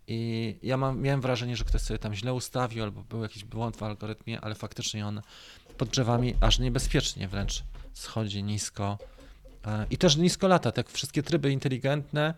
I 0.07 0.59
ja 0.63 0.77
mam, 0.77 1.01
miałem 1.01 1.21
wrażenie, 1.21 1.57
że 1.57 1.65
ktoś 1.65 1.81
sobie 1.81 1.99
tam 1.99 2.15
źle 2.15 2.35
ustawił, 2.35 2.83
albo 2.83 3.03
był 3.03 3.23
jakiś 3.23 3.45
błąd 3.45 3.77
w 3.77 3.83
algorytmie, 3.83 4.41
ale 4.41 4.55
faktycznie 4.55 5.07
on 5.07 5.23
pod 5.79 5.89
drzewami 5.89 6.35
aż 6.41 6.59
niebezpiecznie 6.59 7.29
wręcz 7.29 7.63
schodzi 7.95 8.43
nisko 8.43 8.99
I 9.91 9.97
też 9.97 10.17
nisko 10.17 10.49
lata, 10.49 10.73
tak 10.73 10.91
wszystkie 10.91 11.23
tryby 11.23 11.51
inteligentne 11.53 12.35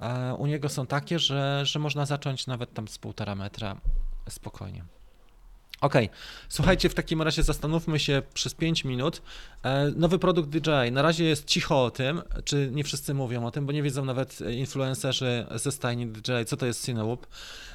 e, 0.00 0.34
u 0.34 0.46
niego 0.46 0.68
są 0.68 0.86
takie, 0.86 1.18
że, 1.18 1.62
że 1.66 1.78
można 1.78 2.06
zacząć 2.06 2.46
nawet 2.46 2.74
tam 2.74 2.88
z 2.88 2.98
półtora 2.98 3.34
metra 3.34 3.76
spokojnie. 4.28 4.84
Ok, 5.80 5.94
słuchajcie, 6.48 6.88
w 6.88 6.94
takim 6.94 7.22
razie 7.22 7.42
zastanówmy 7.42 7.98
się 7.98 8.22
przez 8.34 8.54
5 8.54 8.84
minut. 8.84 9.22
E, 9.62 9.90
nowy 9.96 10.18
produkt 10.18 10.48
DJI. 10.48 10.92
Na 10.92 11.02
razie 11.02 11.24
jest 11.24 11.44
cicho 11.44 11.84
o 11.84 11.90
tym, 11.90 12.22
czy 12.44 12.70
nie 12.72 12.84
wszyscy 12.84 13.14
mówią 13.14 13.46
o 13.46 13.50
tym, 13.50 13.66
bo 13.66 13.72
nie 13.72 13.82
wiedzą 13.82 14.04
nawet 14.04 14.40
influencerzy 14.40 15.46
ze 15.54 15.72
stajni 15.72 16.06
DJI, 16.06 16.44
co 16.46 16.56
to 16.56 16.66
jest 16.66 16.86
Cineloop, 16.86 17.26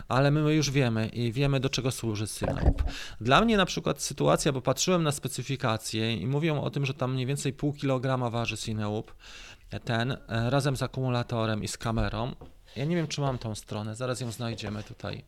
ale 0.07 0.31
my 0.31 0.55
już 0.55 0.71
wiemy 0.71 1.07
i 1.07 1.31
wiemy, 1.31 1.59
do 1.59 1.69
czego 1.69 1.91
służy 1.91 2.27
Cineloop. 2.27 2.83
Dla 3.21 3.41
mnie 3.41 3.57
na 3.57 3.65
przykład 3.65 4.01
sytuacja, 4.01 4.51
bo 4.51 4.61
patrzyłem 4.61 5.03
na 5.03 5.11
specyfikację 5.11 6.15
i 6.15 6.27
mówią 6.27 6.61
o 6.61 6.69
tym, 6.69 6.85
że 6.85 6.93
tam 6.93 7.13
mniej 7.13 7.25
więcej 7.25 7.53
pół 7.53 7.73
kilograma 7.73 8.29
waży 8.29 8.57
Cineloop, 8.57 9.13
ten, 9.85 10.11
e, 10.11 10.49
razem 10.49 10.77
z 10.77 10.83
akumulatorem 10.83 11.63
i 11.63 11.67
z 11.67 11.77
kamerą. 11.77 12.35
Ja 12.75 12.85
nie 12.85 12.95
wiem, 12.95 13.07
czy 13.07 13.21
mam 13.21 13.37
tą 13.37 13.55
stronę, 13.55 13.95
zaraz 13.95 14.21
ją 14.21 14.31
znajdziemy 14.31 14.83
tutaj 14.83 15.23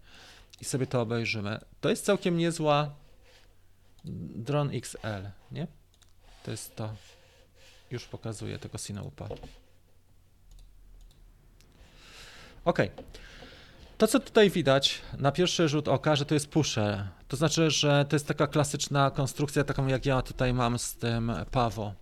i 0.62 0.66
sobie 0.66 0.88
to 0.88 1.02
obejrzymy. 1.02 1.60
To 1.82 1.90
jest 1.90 2.06
całkiem 2.06 2.38
niezła 2.38 2.96
Drone 4.36 4.74
XL, 4.74 5.30
nie? 5.52 5.68
To 6.44 6.52
jest 6.52 6.76
to. 6.76 6.96
Już 7.92 8.06
pokazuję 8.06 8.60
tego 8.60 8.78
Sinoupa. 8.78 9.28
Ok. 12.66 12.80
To, 13.98 14.08
co 14.08 14.20
tutaj 14.20 14.50
widać 14.50 15.02
na 15.18 15.32
pierwszy 15.32 15.68
rzut 15.70 15.88
oka, 15.88 16.16
że 16.16 16.26
to 16.26 16.34
jest 16.34 16.48
pusher. 16.48 17.08
To 17.28 17.38
znaczy, 17.38 17.72
że 17.72 18.06
to 18.10 18.16
jest 18.16 18.28
taka 18.28 18.48
klasyczna 18.48 19.12
konstrukcja, 19.12 19.64
taką 19.64 19.88
jak 19.88 20.06
ja 20.06 20.22
tutaj 20.22 20.54
mam 20.54 20.80
z 20.80 20.96
tym 20.96 21.32
Pawo. 21.52 21.94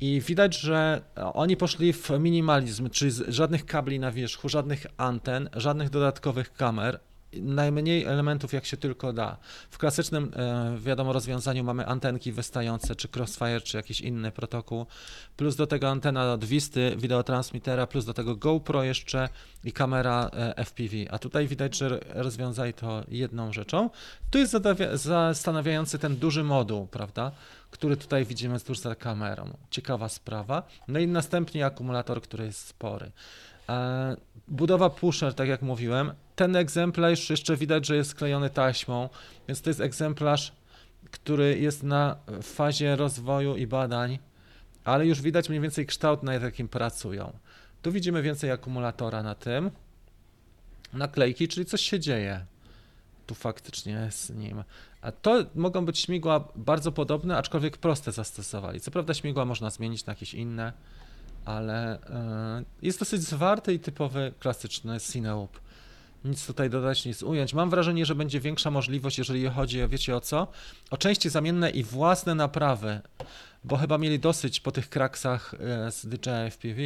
I 0.00 0.20
widać, 0.20 0.58
że 0.58 1.02
oni 1.34 1.56
poszli 1.56 1.92
w 1.92 2.10
minimalizm, 2.10 2.90
czyli 2.90 3.12
żadnych 3.28 3.66
kabli 3.66 3.98
na 3.98 4.12
wierzchu, 4.12 4.48
żadnych 4.48 4.86
anten, 4.96 5.50
żadnych 5.52 5.90
dodatkowych 5.90 6.52
kamer, 6.52 7.00
najmniej 7.32 8.04
elementów 8.04 8.52
jak 8.52 8.66
się 8.66 8.76
tylko 8.76 9.12
da. 9.12 9.36
W 9.70 9.78
klasycznym, 9.78 10.32
e, 10.36 10.78
wiadomo, 10.78 11.12
rozwiązaniu 11.12 11.64
mamy 11.64 11.86
antenki 11.86 12.32
wystające, 12.32 12.96
czy 12.96 13.08
Crossfire, 13.16 13.60
czy 13.60 13.76
jakiś 13.76 14.00
inny 14.00 14.30
protokół, 14.30 14.86
plus 15.36 15.56
do 15.56 15.66
tego 15.66 15.88
antena 15.88 16.32
od 16.32 16.44
Wisty, 16.44 16.94
wideotransmitera, 16.96 17.86
plus 17.86 18.04
do 18.04 18.14
tego 18.14 18.36
GoPro 18.36 18.82
jeszcze 18.82 19.28
i 19.64 19.72
kamera 19.72 20.30
e, 20.32 20.64
FPV. 20.64 20.96
A 21.10 21.18
tutaj 21.18 21.46
widać, 21.46 21.76
że 21.76 22.00
rozwiązali 22.08 22.74
to 22.74 23.04
jedną 23.08 23.52
rzeczą. 23.52 23.90
Tu 24.30 24.38
jest 24.38 24.56
zastanawiający 24.94 25.98
ten 25.98 26.16
duży 26.16 26.44
moduł, 26.44 26.86
prawda? 26.86 27.32
który 27.70 27.96
tutaj 27.96 28.24
widzimy 28.24 28.60
tuż 28.60 28.78
za 28.78 28.94
kamerą. 28.94 29.56
Ciekawa 29.70 30.08
sprawa. 30.08 30.62
No 30.88 30.98
i 30.98 31.06
następnie 31.06 31.66
akumulator, 31.66 32.22
który 32.22 32.44
jest 32.44 32.66
spory. 32.66 33.10
E, 33.68 34.16
budowa 34.48 34.90
pusher, 34.90 35.34
tak 35.34 35.48
jak 35.48 35.62
mówiłem, 35.62 36.12
ten 36.36 36.56
egzemplarz 36.56 37.30
jeszcze 37.30 37.56
widać, 37.56 37.86
że 37.86 37.96
jest 37.96 38.10
sklejony 38.10 38.50
taśmą, 38.50 39.08
więc 39.48 39.62
to 39.62 39.70
jest 39.70 39.80
egzemplarz, 39.80 40.52
który 41.10 41.58
jest 41.58 41.82
na 41.82 42.16
fazie 42.42 42.96
rozwoju 42.96 43.56
i 43.56 43.66
badań, 43.66 44.18
ale 44.84 45.06
już 45.06 45.22
widać 45.22 45.48
mniej 45.48 45.60
więcej 45.60 45.86
kształt, 45.86 46.22
na 46.22 46.34
jakim 46.34 46.68
pracują. 46.68 47.32
Tu 47.82 47.92
widzimy 47.92 48.22
więcej 48.22 48.50
akumulatora 48.50 49.22
na 49.22 49.34
tym, 49.34 49.70
naklejki, 50.92 51.48
czyli 51.48 51.66
coś 51.66 51.80
się 51.80 52.00
dzieje 52.00 52.46
tu 53.28 53.34
faktycznie 53.34 54.08
z 54.10 54.30
nim. 54.30 54.64
A 55.00 55.12
to 55.12 55.44
mogą 55.54 55.84
być 55.86 55.98
śmigła 55.98 56.48
bardzo 56.56 56.92
podobne, 56.92 57.36
aczkolwiek 57.36 57.76
proste 57.76 58.12
zastosowali. 58.12 58.80
Co 58.80 58.90
prawda 58.90 59.14
śmigła 59.14 59.44
można 59.44 59.70
zmienić 59.70 60.06
na 60.06 60.10
jakieś 60.10 60.34
inne, 60.34 60.72
ale 61.48 62.02
e, 62.02 62.64
jest 62.82 62.98
dosyć 62.98 63.22
zwarty 63.22 63.74
i 63.74 63.78
typowy, 63.78 64.32
klasyczny 64.38 65.00
Cineloop. 65.00 65.60
Nic 66.24 66.46
tutaj 66.46 66.70
dodać, 66.70 67.04
nic 67.04 67.22
ująć. 67.22 67.54
Mam 67.54 67.70
wrażenie, 67.70 68.06
że 68.06 68.14
będzie 68.14 68.40
większa 68.40 68.70
możliwość, 68.70 69.18
jeżeli 69.18 69.46
chodzi, 69.46 69.88
wiecie 69.88 70.16
o 70.16 70.20
co? 70.20 70.46
O 70.90 70.96
części 70.96 71.30
zamienne 71.30 71.70
i 71.70 71.84
własne 71.84 72.34
naprawy, 72.34 73.00
bo 73.64 73.76
chyba 73.76 73.98
mieli 73.98 74.18
dosyć 74.18 74.60
po 74.60 74.72
tych 74.72 74.88
kraksach 74.88 75.54
e, 75.54 75.92
z 75.92 76.06
DJI 76.06 76.50
FPV, 76.50 76.82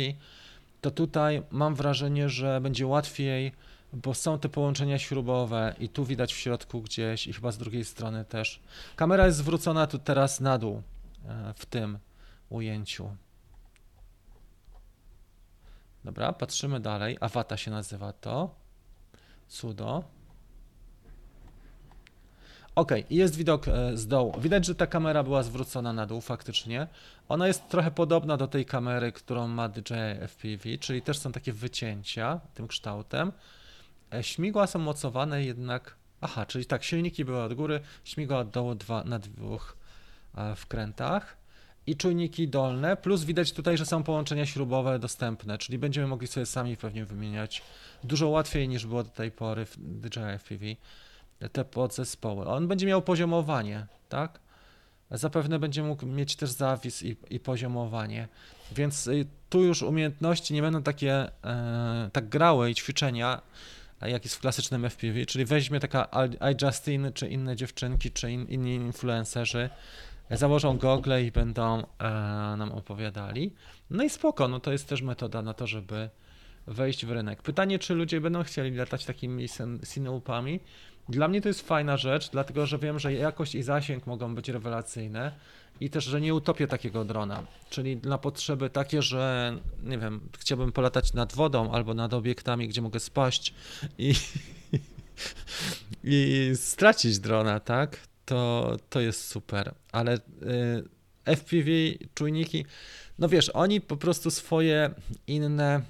to 0.81 0.91
tutaj 0.91 1.43
mam 1.51 1.75
wrażenie, 1.75 2.29
że 2.29 2.61
będzie 2.61 2.87
łatwiej, 2.87 3.53
bo 3.93 4.15
są 4.15 4.39
te 4.39 4.49
połączenia 4.49 4.99
śrubowe 4.99 5.75
i 5.79 5.89
tu 5.89 6.05
widać 6.05 6.35
w 6.35 6.37
środku 6.37 6.83
gdzieś 6.83 7.27
i 7.27 7.33
chyba 7.33 7.53
z 7.53 7.59
drugiej 7.59 7.85
strony 7.85 8.25
też. 8.25 8.61
Kamera 8.97 9.27
jest 9.27 9.39
zwrócona 9.39 9.87
tu 9.87 9.99
teraz 9.99 10.41
na 10.41 10.59
dół 10.59 10.83
e, 11.29 11.55
w 11.57 11.67
tym 11.67 11.99
ujęciu. 12.51 13.11
Dobra, 16.05 16.33
patrzymy 16.33 16.81
dalej. 16.81 17.17
Awata 17.21 17.57
się 17.57 17.71
nazywa 17.71 18.13
to. 18.13 18.55
Sudo. 19.49 20.05
Ok, 22.75 22.93
jest 23.11 23.37
widok 23.37 23.69
e, 23.69 23.97
z 23.97 24.07
dołu. 24.07 24.41
Widać, 24.41 24.67
że 24.67 24.75
ta 24.75 24.87
kamera 24.87 25.23
była 25.23 25.43
zwrócona 25.43 25.93
na 25.93 26.07
dół 26.07 26.21
faktycznie. 26.21 26.87
Ona 27.29 27.47
jest 27.47 27.69
trochę 27.69 27.91
podobna 27.91 28.37
do 28.37 28.47
tej 28.47 28.67
kamery, 28.67 29.13
którą 29.13 29.49
ma 29.49 29.69
DJI 29.69 29.95
FPV, 30.29 30.79
czyli 30.79 31.03
też 31.03 31.19
są 31.19 31.33
takie 31.33 31.53
wycięcia 31.53 32.41
tym 32.55 32.69
kształtem. 32.69 33.33
E, 34.15 34.23
śmigła 34.23 34.67
są 34.67 34.79
mocowane 34.79 35.45
jednak... 35.45 35.97
Aha, 36.21 36.47
czyli 36.47 36.67
tak, 36.67 36.85
silniki 36.85 37.25
były 37.25 37.43
od 37.43 37.55
góry, 37.55 37.81
śmigła 38.05 38.39
od 38.39 38.51
dołu 38.51 38.75
dwa, 38.75 39.05
na 39.05 39.19
dwóch 39.19 39.77
e, 40.37 40.57
wkrętach 40.57 41.42
i 41.87 41.97
czujniki 41.97 42.49
dolne, 42.49 42.97
plus 42.97 43.25
widać 43.25 43.53
tutaj, 43.53 43.79
że 43.79 43.87
są 43.87 44.03
połączenia 44.03 44.47
śrubowe 44.47 44.99
dostępne, 44.99 45.59
czyli 45.59 45.79
będziemy 45.79 46.07
mogli 46.07 46.29
sobie 46.29 46.47
sami 46.47 46.77
pewnie 46.77 47.05
wymieniać 47.05 47.63
dużo 48.05 48.29
łatwiej 48.29 48.69
niż 48.69 48.87
było 48.87 49.03
do 49.03 49.11
tej 49.11 49.31
pory 49.31 49.65
w 49.65 49.77
DJI 49.79 50.39
FPV 50.39 50.67
te 51.53 51.65
podzespoły. 51.65 52.47
On 52.47 52.69
będzie 52.69 52.87
miał 52.87 53.03
poziomowanie, 53.03 53.87
tak? 54.09 54.41
Zapewne 55.11 55.59
będzie 55.59 55.83
mógł 55.83 56.07
mieć 56.07 56.37
też 56.37 56.51
zawis 56.51 57.03
i, 57.03 57.17
i 57.31 57.41
poziomowanie, 57.41 58.29
więc 58.73 59.07
y, 59.07 59.27
tu 59.51 59.65
już 59.65 59.83
umiejętności 59.83 60.55
nie 60.55 60.63
będą 60.63 60.83
takie 60.83 61.13
e, 61.45 62.11
tak 62.13 62.29
grałe 62.29 62.71
i 62.71 62.75
ćwiczenia, 62.75 63.43
jak 64.01 64.25
jest 64.25 64.37
w 64.37 64.41
klasycznym 64.41 64.91
FPV, 64.91 65.27
czyli 65.27 65.45
weźmie 65.45 65.81
taka 65.81 66.09
iJustine, 66.53 67.13
czy 67.13 67.29
inne 67.29 67.57
dziewczynki, 67.57 68.11
czy 68.11 68.33
in, 68.33 68.47
inni 68.47 68.75
influencerzy, 68.75 69.71
założą 70.37 70.79
gogle 70.79 71.25
i 71.25 71.33
będą 71.33 71.79
e, 71.79 71.85
nam 72.57 72.73
opowiadali. 72.73 73.55
No 73.91 74.05
i 74.05 74.11
spoko, 74.11 74.49
no 74.49 74.61
to 74.61 74.73
jest 74.73 74.89
też 74.89 75.03
metoda 75.03 75.43
na 75.43 75.55
to, 75.55 75.67
żeby 75.67 76.11
wejść 76.67 77.07
w 77.07 77.11
rynek. 77.11 77.43
Pytanie, 77.43 77.79
czy 77.79 77.95
ludzie 77.95 78.21
będą 78.21 78.43
chcieli 78.43 78.77
latać 78.77 79.05
takimi 79.05 79.47
Cineloopami? 79.95 80.61
Dla 81.09 81.29
mnie 81.29 81.41
to 81.41 81.49
jest 81.49 81.69
fajna 81.69 81.97
rzecz, 81.97 82.31
dlatego 82.31 82.67
że 82.67 82.79
wiem, 82.79 82.99
że 82.99 83.13
jakość 83.13 83.55
i 83.55 83.63
zasięg 83.63 84.07
mogą 84.07 84.35
być 84.35 84.49
rewelacyjne 84.49 85.33
i 85.81 85.91
też, 85.91 86.05
że 86.05 86.21
nie 86.21 86.35
utopię 86.35 86.67
takiego 86.67 87.05
drona. 87.05 87.43
Czyli 87.71 87.97
na 87.97 88.19
potrzeby 88.19 88.71
takie, 88.71 89.03
że 89.03 89.57
nie 89.83 89.99
wiem, 89.99 90.21
chciałbym 90.39 90.73
polatać 90.73 91.13
nad 91.13 91.33
wodą 91.33 91.73
albo 91.73 91.95
nad 91.95 92.15
obiektami, 92.15 92.69
gdzie 92.69 92.83
mogę 92.83 93.01
spaść 93.01 93.55
i, 93.99 94.15
i 96.05 96.51
stracić 96.55 97.19
drona, 97.19 97.61
tak? 97.61 98.12
To, 98.25 98.77
to 98.91 99.01
jest 99.01 99.29
super. 99.29 99.75
Ale 99.93 100.15
y, 100.17 100.19
FPV, 101.25 101.71
czujniki, 102.15 102.67
no 103.19 103.29
wiesz, 103.29 103.49
oni 103.49 103.81
po 103.81 103.97
prostu 103.97 104.31
swoje 104.31 104.91
inne 105.27 105.81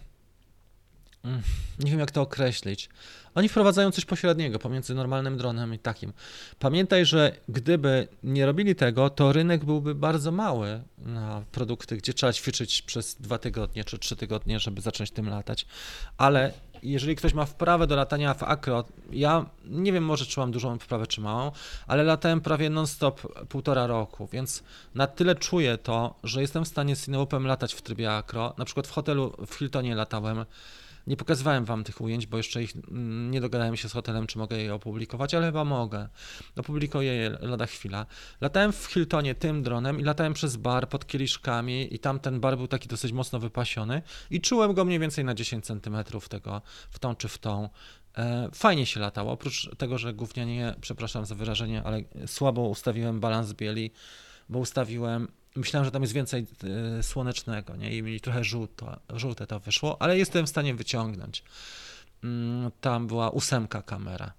mm, 1.25 1.43
nie 1.79 1.91
wiem 1.91 2.01
jak 2.01 2.11
to 2.11 2.23
określić. 2.23 2.89
Oni 3.35 3.49
wprowadzają 3.49 3.91
coś 3.91 4.05
pośredniego 4.05 4.59
pomiędzy 4.59 4.95
normalnym 4.95 5.37
dronem 5.37 5.75
i 5.75 5.79
takim. 5.79 6.13
Pamiętaj, 6.59 7.07
że 7.07 7.37
gdyby 7.49 8.09
nie 8.23 8.47
robili 8.47 8.75
tego, 8.75 9.11
to 9.11 9.33
rynek 9.33 9.65
byłby 9.65 9.95
bardzo 9.95 10.33
mały 10.33 10.83
na 10.99 11.45
produkty, 11.53 11.97
gdzie 11.97 12.15
trzeba 12.15 12.33
ćwiczyć 12.33 12.83
przez 12.83 13.15
dwa 13.15 13.39
tygodnie 13.39 13.85
czy 13.85 13.99
trzy 13.99 14.17
tygodnie, 14.17 14.61
żeby 14.61 14.81
zacząć 14.81 15.11
tym 15.11 15.29
latać. 15.29 15.67
Ale 16.17 16.53
jeżeli 16.83 17.17
ktoś 17.17 17.35
ma 17.35 17.45
wprawę 17.45 17.87
do 17.87 17.97
latania 17.97 18.35
w 18.35 18.43
akro, 18.43 18.85
ja 19.11 19.47
nie 19.65 19.93
wiem 19.93 20.05
może 20.05 20.27
czy 20.27 20.41
mam 20.41 20.51
dużą 20.51 20.79
wprawę 20.79 21.07
czy 21.07 21.21
małą, 21.21 21.51
ale 21.87 22.03
latałem 22.03 22.41
prawie 22.41 22.71
non-stop 22.71 23.47
półtora 23.49 23.87
roku, 23.87 24.29
więc 24.33 24.63
na 24.95 25.07
tyle 25.07 25.35
czuję 25.35 25.79
to, 25.79 26.15
że 26.25 26.41
jestem 26.41 26.65
w 26.65 26.69
stanie 26.69 26.97
z 26.97 27.09
latać 27.47 27.75
w 27.75 27.83
trybie 27.83 28.17
akro. 28.17 28.55
Na 28.59 28.65
przykład 28.65 28.87
w 28.87 28.91
hotelu 28.91 29.33
w 29.47 29.55
Hiltonie 29.55 29.95
latałem 29.95 30.45
nie 31.07 31.17
pokazywałem 31.17 31.65
wam 31.65 31.85
tych 31.85 32.01
ujęć, 32.01 32.27
bo 32.27 32.37
jeszcze 32.37 32.63
ich 32.63 32.77
mm, 32.77 33.31
nie 33.31 33.41
dogadałem 33.41 33.77
się 33.77 33.89
z 33.89 33.93
hotelem, 33.93 34.27
czy 34.27 34.39
mogę 34.39 34.59
je 34.59 34.75
opublikować, 34.75 35.35
ale 35.35 35.47
chyba 35.47 35.65
mogę. 35.65 36.09
Opublikuję 36.57 37.15
je 37.15 37.39
lada 37.41 37.67
chwila. 37.67 38.07
Latałem 38.41 38.73
w 38.73 38.85
Hiltonie 38.87 39.35
tym 39.35 39.63
dronem 39.63 40.01
i 40.01 40.05
latałem 40.05 40.33
przez 40.33 40.57
bar 40.57 40.89
pod 40.89 41.07
kieliszkami 41.07 41.95
i 41.95 41.99
tam 41.99 42.21
ten 42.21 42.41
bar 42.41 42.57
był 42.57 42.69
taki 42.69 42.89
dosyć 42.89 43.13
mocno 43.13 43.39
wypasiony 43.39 44.03
i 44.31 44.41
czułem 44.41 44.75
go 44.75 44.85
mniej 44.85 44.99
więcej 44.99 45.25
na 45.25 45.35
10 45.35 45.67
cm 45.67 45.97
tego, 46.29 46.63
w 46.91 46.99
tą 46.99 47.17
czy 47.17 47.29
w 47.29 47.39
tą. 47.39 47.69
E, 48.19 48.49
fajnie 48.55 48.87
się 48.87 49.01
latało, 49.01 49.33
oprócz 49.33 49.71
tego, 49.79 49.99
że 49.99 50.15
gównianie, 50.15 50.75
przepraszam 50.81 51.27
za 51.27 51.35
wyrażenie, 51.35 51.83
ale 51.83 52.03
słabo 52.27 52.63
ustawiłem 52.63 53.21
balans 53.21 53.53
bieli, 53.53 53.91
bo 54.49 54.59
ustawiłem 54.59 55.29
myślałem, 55.57 55.85
że 55.85 55.91
tam 55.91 56.03
jest 56.03 56.15
więcej 56.15 56.47
y, 56.99 57.03
słonecznego, 57.03 57.77
nie? 57.77 57.97
I 57.97 58.03
mi 58.03 58.21
trochę 58.21 58.45
żółto, 58.45 59.01
żółte 59.11 59.47
to 59.47 59.61
wyszło, 59.61 60.03
ale 60.03 60.19
jestem 60.19 60.47
w 60.47 60.49
stanie 60.49 60.75
wyciągnąć. 60.75 61.45
Mm, 62.25 62.71
tam 62.81 63.07
była 63.07 63.31
ósemka 63.31 63.83
kamera. 63.83 64.33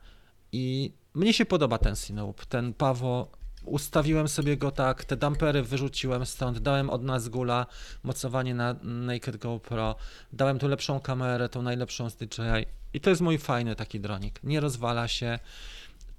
I 0.51 0.91
mnie 1.13 1.34
się 1.34 1.46
podoba 1.46 1.77
ten 1.77 1.96
Sinoup, 1.96 2.46
ten 2.46 2.74
Pawo. 2.74 3.32
Ustawiłem 3.65 4.27
sobie 4.27 4.58
go 4.58 4.72
tak, 4.72 5.05
te 5.05 5.17
dampery 5.17 5.63
wyrzuciłem 5.63 6.25
stąd, 6.25 6.60
dałem 6.60 6.89
od 6.89 7.03
nas 7.03 7.29
gula, 7.29 7.65
mocowanie 8.03 8.55
na 8.55 8.75
Naked 8.84 9.38
GoPro, 9.38 9.96
dałem 10.34 10.60
tu 10.60 10.67
lepszą 10.67 11.00
kamerę, 11.00 11.50
tą 11.50 11.62
najlepszą 11.62 12.10
z 12.10 12.15
DJI. 12.15 12.65
I 12.93 13.00
to 13.00 13.10
jest 13.10 13.22
mój 13.22 13.38
fajny 13.38 13.75
taki 13.75 14.00
dronik. 14.00 14.39
Nie 14.43 14.60
rozwala 14.60 15.08
się. 15.08 15.39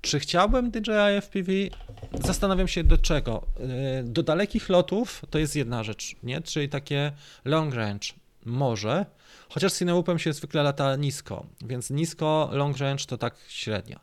Czy 0.05 0.21
chciałbym 0.21 0.71
DJI 0.71 1.21
FPV? 1.21 1.53
Zastanawiam 2.25 2.69
się 2.69 2.85
do 2.85 2.99
czego. 2.99 3.47
Y, 4.01 4.05
do 4.05 4.23
dalekich 4.23 4.69
lotów 4.69 5.23
to 5.31 5.39
jest 5.39 5.57
jedna 5.57 5.83
rzecz, 5.83 6.17
nie? 6.23 6.43
Czyli 6.43 6.69
takie 6.69 7.13
long 7.45 7.75
range. 7.75 8.09
Może, 8.45 9.07
chociaż 9.49 9.73
z 9.73 9.79
Cineupem 9.79 10.19
się 10.19 10.33
zwykle 10.33 10.63
lata 10.63 10.97
nisko, 10.97 11.47
więc 11.61 11.91
nisko, 11.91 12.51
long 12.53 12.79
range 12.79 13.05
to 13.05 13.19
tak 13.19 13.37
średnio. 13.49 14.01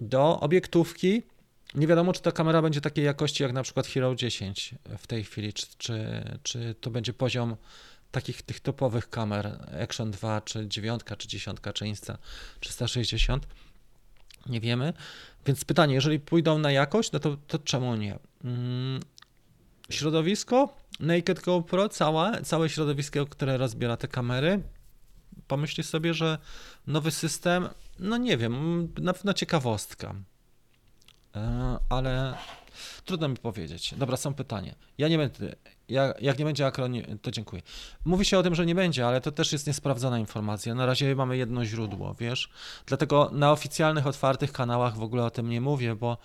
Do 0.00 0.40
obiektówki 0.40 1.22
nie 1.74 1.86
wiadomo, 1.86 2.12
czy 2.12 2.22
ta 2.22 2.32
kamera 2.32 2.62
będzie 2.62 2.80
takiej 2.80 3.04
jakości 3.04 3.42
jak 3.42 3.52
na 3.52 3.62
przykład 3.62 3.86
Hero 3.86 4.14
10 4.14 4.74
w 4.98 5.06
tej 5.06 5.24
chwili, 5.24 5.52
czy, 5.52 5.66
czy, 5.78 6.24
czy 6.42 6.74
to 6.80 6.90
będzie 6.90 7.12
poziom 7.12 7.56
takich 8.10 8.42
tych 8.42 8.60
topowych 8.60 9.10
kamer 9.10 9.58
Action 9.82 10.10
2, 10.10 10.40
czy 10.40 10.68
9, 10.68 11.00
czy 11.18 11.28
10, 11.28 11.58
czy 11.74 11.86
Insta 11.86 12.18
360 12.60 13.46
nie 14.46 14.60
wiemy. 14.60 14.92
Więc 15.46 15.64
pytanie, 15.64 15.94
jeżeli 15.94 16.20
pójdą 16.20 16.58
na 16.58 16.72
jakość, 16.72 17.12
no 17.12 17.18
to, 17.18 17.36
to 17.46 17.58
czemu 17.58 17.96
nie? 17.96 18.18
Hmm. 18.42 19.00
Środowisko, 19.90 20.76
Naked 21.00 21.40
GoPro, 21.40 21.88
całe, 21.88 22.42
całe 22.42 22.68
środowisko, 22.68 23.26
które 23.26 23.56
rozbiera 23.56 23.96
te 23.96 24.08
kamery, 24.08 24.62
pomyśli 25.46 25.84
sobie, 25.84 26.14
że 26.14 26.38
nowy 26.86 27.10
system, 27.10 27.68
no 27.98 28.16
nie 28.16 28.36
wiem, 28.36 28.88
na 29.00 29.12
pewno 29.12 29.34
ciekawostka. 29.34 30.14
E, 31.36 31.78
ale 31.88 32.34
trudno 33.04 33.28
mi 33.28 33.36
powiedzieć. 33.36 33.94
Dobra, 33.96 34.16
są 34.16 34.34
pytanie. 34.34 34.74
Ja 34.98 35.08
nie 35.08 35.18
będę, 35.18 35.54
jak, 35.88 36.38
nie 36.38 36.44
będzie 36.44 36.66
akro, 36.66 36.86
to 37.22 37.30
dziękuję. 37.30 37.62
Mówi 38.04 38.24
się 38.24 38.38
o 38.38 38.42
tym, 38.42 38.54
że 38.54 38.66
nie 38.66 38.74
będzie, 38.74 39.06
ale 39.06 39.20
to 39.20 39.32
też 39.32 39.52
jest 39.52 39.66
niesprawdzona 39.66 40.18
informacja. 40.18 40.74
Na 40.74 40.86
razie 40.86 41.14
mamy 41.14 41.36
jedno 41.36 41.64
źródło, 41.64 42.14
wiesz? 42.14 42.50
Dlatego 42.86 43.30
na 43.32 43.52
oficjalnych, 43.52 44.06
otwartych 44.06 44.52
kanałach 44.52 44.96
w 44.96 45.02
ogóle 45.02 45.24
o 45.24 45.30
tym 45.30 45.48
nie 45.48 45.60
mówię, 45.60 45.94
bo 45.94 46.18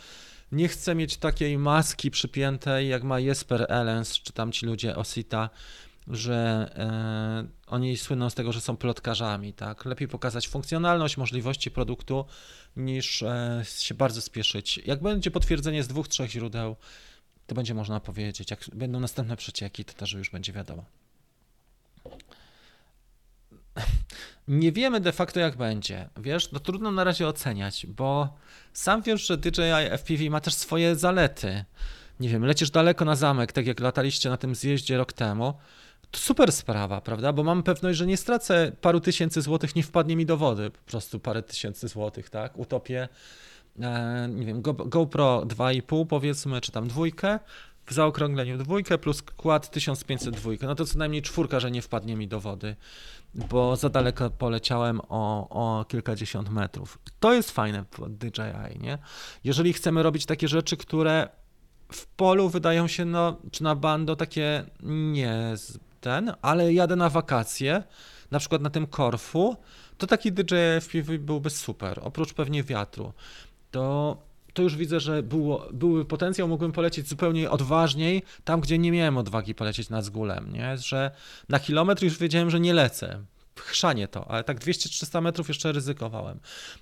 nie 0.51 0.67
chcę 0.67 0.95
mieć 0.95 1.17
takiej 1.17 1.57
maski 1.57 2.11
przypiętej, 2.11 2.89
jak 2.89 3.03
ma 3.03 3.19
Jesper 3.19 3.65
Ellens, 3.69 4.13
czy 4.13 4.33
tam 4.33 4.51
ci 4.51 4.65
ludzie 4.65 4.95
Osita, 4.95 5.49
że 6.09 6.71
e, 6.75 7.47
oni 7.67 7.97
słyną 7.97 8.29
z 8.29 8.35
tego, 8.35 8.51
że 8.51 8.61
są 8.61 8.77
plotkarzami, 8.77 9.53
tak? 9.53 9.85
Lepiej 9.85 10.07
pokazać 10.07 10.47
funkcjonalność, 10.47 11.17
możliwości 11.17 11.71
produktu, 11.71 12.25
niż 12.75 13.23
e, 13.23 13.61
się 13.77 13.95
bardzo 13.95 14.21
spieszyć. 14.21 14.77
Jak 14.85 15.01
będzie 15.01 15.31
potwierdzenie 15.31 15.83
z 15.83 15.87
dwóch, 15.87 16.07
trzech 16.07 16.31
źródeł, 16.31 16.75
to 17.47 17.55
będzie 17.55 17.73
można 17.73 17.99
powiedzieć. 17.99 18.51
Jak 18.51 18.59
będą 18.73 18.99
następne 18.99 19.37
przecieki, 19.37 19.85
to 19.85 19.93
też 19.93 20.13
już 20.13 20.29
będzie 20.29 20.53
wiadomo. 20.53 20.85
Nie 24.47 24.71
wiemy 24.71 24.99
de 24.99 25.11
facto 25.11 25.39
jak 25.39 25.57
będzie, 25.57 26.09
wiesz, 26.17 26.51
no 26.51 26.59
trudno 26.59 26.91
na 26.91 27.03
razie 27.03 27.27
oceniać, 27.27 27.85
bo 27.85 28.37
sam 28.73 29.01
wiesz, 29.01 29.27
że 29.27 29.37
DJI 29.37 29.89
FPV 29.97 30.29
ma 30.29 30.41
też 30.41 30.53
swoje 30.53 30.95
zalety. 30.95 31.65
Nie 32.19 32.29
wiem, 32.29 32.45
lecisz 32.45 32.71
daleko 32.71 33.05
na 33.05 33.15
zamek, 33.15 33.51
tak 33.51 33.67
jak 33.67 33.79
lataliście 33.79 34.29
na 34.29 34.37
tym 34.37 34.55
zjeździe 34.55 34.97
rok 34.97 35.13
temu, 35.13 35.53
to 36.11 36.19
super 36.19 36.51
sprawa, 36.51 37.01
prawda? 37.01 37.33
Bo 37.33 37.43
mam 37.43 37.63
pewność, 37.63 37.97
że 37.97 38.07
nie 38.07 38.17
stracę 38.17 38.71
paru 38.81 38.99
tysięcy 38.99 39.41
złotych, 39.41 39.75
nie 39.75 39.83
wpadnie 39.83 40.15
mi 40.15 40.25
do 40.25 40.37
wody 40.37 40.69
po 40.69 40.91
prostu 40.91 41.19
parę 41.19 41.43
tysięcy 41.43 41.87
złotych, 41.87 42.29
tak? 42.29 42.57
Utopię, 42.57 43.09
e, 43.81 44.29
nie 44.31 44.45
wiem, 44.45 44.61
Go, 44.61 44.73
GoPro 44.73 45.43
2,5 45.45 46.05
powiedzmy, 46.05 46.61
czy 46.61 46.71
tam 46.71 46.87
dwójkę, 46.87 47.39
w 47.85 47.93
zaokrągleniu 47.93 48.57
dwójkę 48.57 48.97
plus 48.97 49.21
kład 49.21 49.69
1502, 49.69 50.51
no 50.61 50.75
to 50.75 50.85
co 50.85 50.97
najmniej 50.97 51.21
czwórka, 51.21 51.59
że 51.59 51.71
nie 51.71 51.81
wpadnie 51.81 52.15
mi 52.15 52.27
do 52.27 52.39
wody, 52.39 52.75
bo 53.35 53.75
za 53.75 53.89
daleko 53.89 54.29
poleciałem 54.29 55.01
o, 55.09 55.49
o 55.49 55.85
kilkadziesiąt 55.85 56.49
metrów. 56.49 56.99
To 57.19 57.33
jest 57.33 57.51
fajne 57.51 57.85
w 57.91 58.09
DJI, 58.09 58.79
nie? 58.79 58.97
Jeżeli 59.43 59.73
chcemy 59.73 60.03
robić 60.03 60.25
takie 60.25 60.47
rzeczy, 60.47 60.77
które 60.77 61.29
w 61.91 62.07
polu 62.07 62.49
wydają 62.49 62.87
się, 62.87 63.05
no, 63.05 63.37
czy 63.51 63.63
na 63.63 63.75
bando 63.75 64.15
takie 64.15 64.63
nie 64.83 65.53
ten, 66.01 66.33
ale 66.41 66.73
jadę 66.73 66.95
na 66.95 67.09
wakacje, 67.09 67.83
na 68.31 68.39
przykład 68.39 68.61
na 68.61 68.69
tym 68.69 68.87
Korfu, 68.87 69.57
to 69.97 70.07
taki 70.07 70.31
DJ 70.31 70.55
FPV 70.81 71.19
byłby 71.19 71.49
super, 71.49 71.99
oprócz 72.03 72.33
pewnie 72.33 72.63
wiatru. 72.63 73.13
To, 73.71 74.17
to 74.53 74.61
już 74.61 74.75
widzę, 74.75 74.99
że 74.99 75.23
było, 75.23 75.67
byłby 75.73 76.05
potencjał, 76.05 76.47
mógłbym 76.47 76.71
polecieć 76.71 77.07
zupełnie 77.07 77.51
odważniej, 77.51 78.23
tam 78.43 78.61
gdzie 78.61 78.77
nie 78.77 78.91
miałem 78.91 79.17
odwagi 79.17 79.55
polecieć 79.55 79.89
nad 79.89 80.05
zgulem, 80.05 80.53
nie? 80.53 80.77
że 80.77 81.11
na 81.49 81.59
kilometr 81.59 82.03
już 82.03 82.17
wiedziałem, 82.17 82.49
że 82.49 82.59
nie 82.59 82.73
lecę 82.73 83.19
chrzanie 83.61 84.07
to, 84.07 84.31
ale 84.31 84.43
tak 84.43 84.59
200-300 84.59 85.21
metrów 85.21 85.47
jeszcze 85.47 85.71
ryzykowałem. 85.71 86.39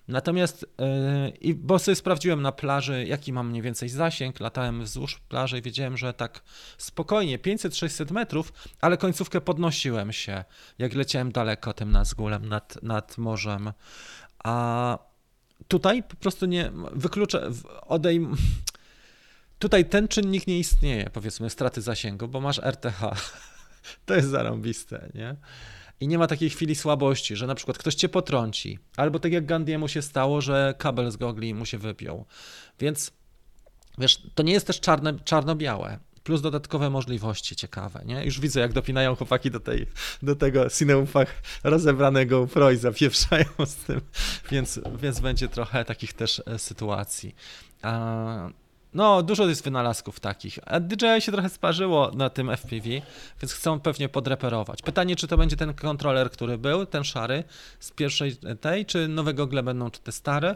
Natomiast, 0.08 0.66
yy, 1.42 1.56
bo 1.56 1.80
sobie 1.80 1.96
sprawdziłem 1.96 2.42
na 2.42 2.52
plaży, 2.52 3.06
jaki 3.06 3.34
mam 3.34 3.50
mniej 3.50 3.62
więcej 3.62 3.90
zasięg, 3.90 4.40
latałem 4.40 4.84
wzdłuż 4.84 5.20
plaży 5.20 5.58
i 5.58 5.62
wiedziałem, 5.62 5.98
że 5.98 6.14
tak 6.14 6.44
spokojnie 6.78 7.40
500-600 7.40 8.12
metrów, 8.12 8.54
ale 8.82 8.98
końcówkę 8.98 9.42
podnosiłem 9.42 10.14
się, 10.14 10.44
jak 10.78 10.94
leciałem 10.94 11.32
daleko 11.32 11.74
tym 11.74 11.92
Nazgulem 11.92 12.50
nad, 12.50 12.84
nad 12.84 13.18
morzem. 13.18 13.74
A 14.44 14.98
tutaj 15.68 16.04
po 16.04 16.16
prostu 16.16 16.46
nie, 16.46 16.72
wykluczę, 16.92 17.52
odejm... 17.82 18.36
Tutaj 19.60 19.86
ten 19.86 20.08
czynnik 20.08 20.48
nie 20.48 20.60
istnieje, 20.60 21.10
powiedzmy, 21.14 21.50
straty 21.50 21.82
zasięgu, 21.82 22.28
bo 22.28 22.42
masz 22.42 22.60
RTH. 22.60 23.02
To 24.06 24.16
jest 24.16 24.30
zarąbiste, 24.30 25.10
nie? 25.14 25.36
I 26.00 26.08
nie 26.08 26.18
ma 26.18 26.28
takiej 26.28 26.50
chwili 26.50 26.76
słabości, 26.76 27.36
że 27.36 27.48
na 27.48 27.56
przykład 27.56 27.78
ktoś 27.78 27.96
cię 27.96 28.10
potrąci, 28.10 28.80
albo 28.98 29.20
tak 29.20 29.32
jak 29.32 29.46
Gandiemu 29.46 29.88
się 29.88 30.02
stało, 30.02 30.42
że 30.42 30.76
kabel 30.78 31.12
z 31.12 31.18
gogli 31.18 31.54
mu 31.54 31.66
się 31.66 31.78
wypiął. 31.78 32.26
Więc 32.80 33.12
wiesz, 33.98 34.22
to 34.36 34.44
nie 34.44 34.54
jest 34.54 34.68
też 34.68 34.80
czarne, 34.80 35.20
czarno-białe. 35.20 36.00
plus 36.24 36.42
dodatkowe 36.42 36.90
możliwości 36.90 37.56
ciekawe, 37.56 38.02
nie? 38.06 38.26
Już 38.26 38.40
widzę, 38.40 38.60
jak 38.60 38.74
dopinają 38.74 39.16
chłopaki 39.16 39.52
do, 39.52 39.60
tej, 39.60 39.86
do 40.24 40.36
tego 40.36 40.70
Cineufach 40.70 41.42
rozebranego 41.64 42.48
Pro 42.48 42.72
i 42.72 42.78
z 43.66 43.76
tym, 43.76 44.02
więc, 44.52 44.80
więc 45.02 45.20
będzie 45.20 45.48
trochę 45.48 45.86
takich 45.86 46.14
też 46.14 46.42
e, 46.46 46.60
sytuacji. 46.60 47.36
No, 48.98 49.24
dużo 49.24 49.48
jest 49.48 49.64
wynalazków 49.64 50.20
takich. 50.20 50.60
A 50.66 50.80
DJI 50.80 51.22
się 51.22 51.32
trochę 51.32 51.50
sparzyło 51.50 52.12
na 52.16 52.30
tym 52.30 52.50
FPV, 52.50 52.90
więc 53.42 53.54
chcą 53.54 53.80
pewnie 53.80 54.10
podreperować. 54.10 54.82
Pytanie, 54.82 55.16
czy 55.16 55.28
to 55.28 55.38
będzie 55.38 55.56
ten 55.56 55.74
kontroler, 55.74 56.32
który 56.32 56.58
był, 56.58 56.86
ten 56.86 57.04
szary 57.04 57.44
z 57.80 57.92
pierwszej 57.92 58.38
tej, 58.62 58.86
czy 58.86 59.08
nowe 59.08 59.34
gogle 59.34 59.64
będą 59.64 59.92
te 59.92 60.12
stare. 60.12 60.56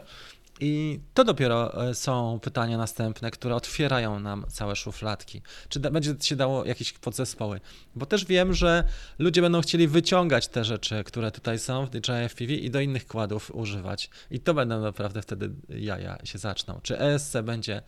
I 0.60 1.00
to 1.14 1.24
dopiero 1.24 1.88
e, 1.88 1.94
są 1.94 2.40
pytania 2.42 2.78
następne, 2.78 3.30
które 3.30 3.54
otwierają 3.54 4.20
nam 4.20 4.44
całe 4.48 4.76
szufladki. 4.76 5.42
Czy 5.68 5.80
da, 5.80 5.90
będzie 5.90 6.14
się 6.20 6.36
dało 6.36 6.64
jakieś 6.64 6.92
podzespoły? 6.92 7.60
Bo 7.94 8.06
też 8.06 8.24
wiem, 8.24 8.54
że 8.54 8.84
ludzie 9.18 9.42
będą 9.42 9.60
chcieli 9.60 9.88
wyciągać 9.88 10.48
te 10.48 10.64
rzeczy, 10.64 11.04
które 11.04 11.30
tutaj 11.30 11.58
są 11.58 11.86
w 11.86 11.90
DJI 11.90 12.28
FPV 12.28 12.52
i 12.52 12.70
do 12.70 12.80
innych 12.80 13.06
kładów 13.06 13.50
używać. 13.54 14.10
I 14.30 14.40
to 14.40 14.54
będą 14.54 14.80
naprawdę 14.80 15.22
wtedy 15.22 15.50
jaja 15.68 16.18
się 16.24 16.38
zaczną. 16.38 16.80
Czy 16.82 16.98
ESC 16.98 17.36
będzie 17.42 17.82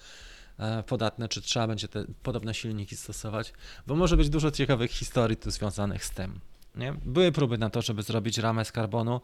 podatne, 0.86 1.28
czy 1.28 1.42
trzeba 1.42 1.66
będzie 1.66 1.88
te 1.88 2.04
podobne 2.22 2.54
silniki 2.54 2.96
stosować? 2.96 3.52
Bo 3.86 3.96
może 3.96 4.16
być 4.16 4.28
dużo 4.28 4.50
ciekawych 4.50 4.90
historii 4.90 5.36
tu 5.36 5.50
związanych 5.50 6.04
z 6.04 6.10
tym. 6.10 6.40
Nie? 6.76 6.92
Były 7.04 7.32
próby 7.32 7.58
na 7.58 7.70
to, 7.70 7.82
żeby 7.82 8.02
zrobić 8.02 8.38
ramę 8.38 8.64
z 8.64 8.72
karbonu, 8.72 9.20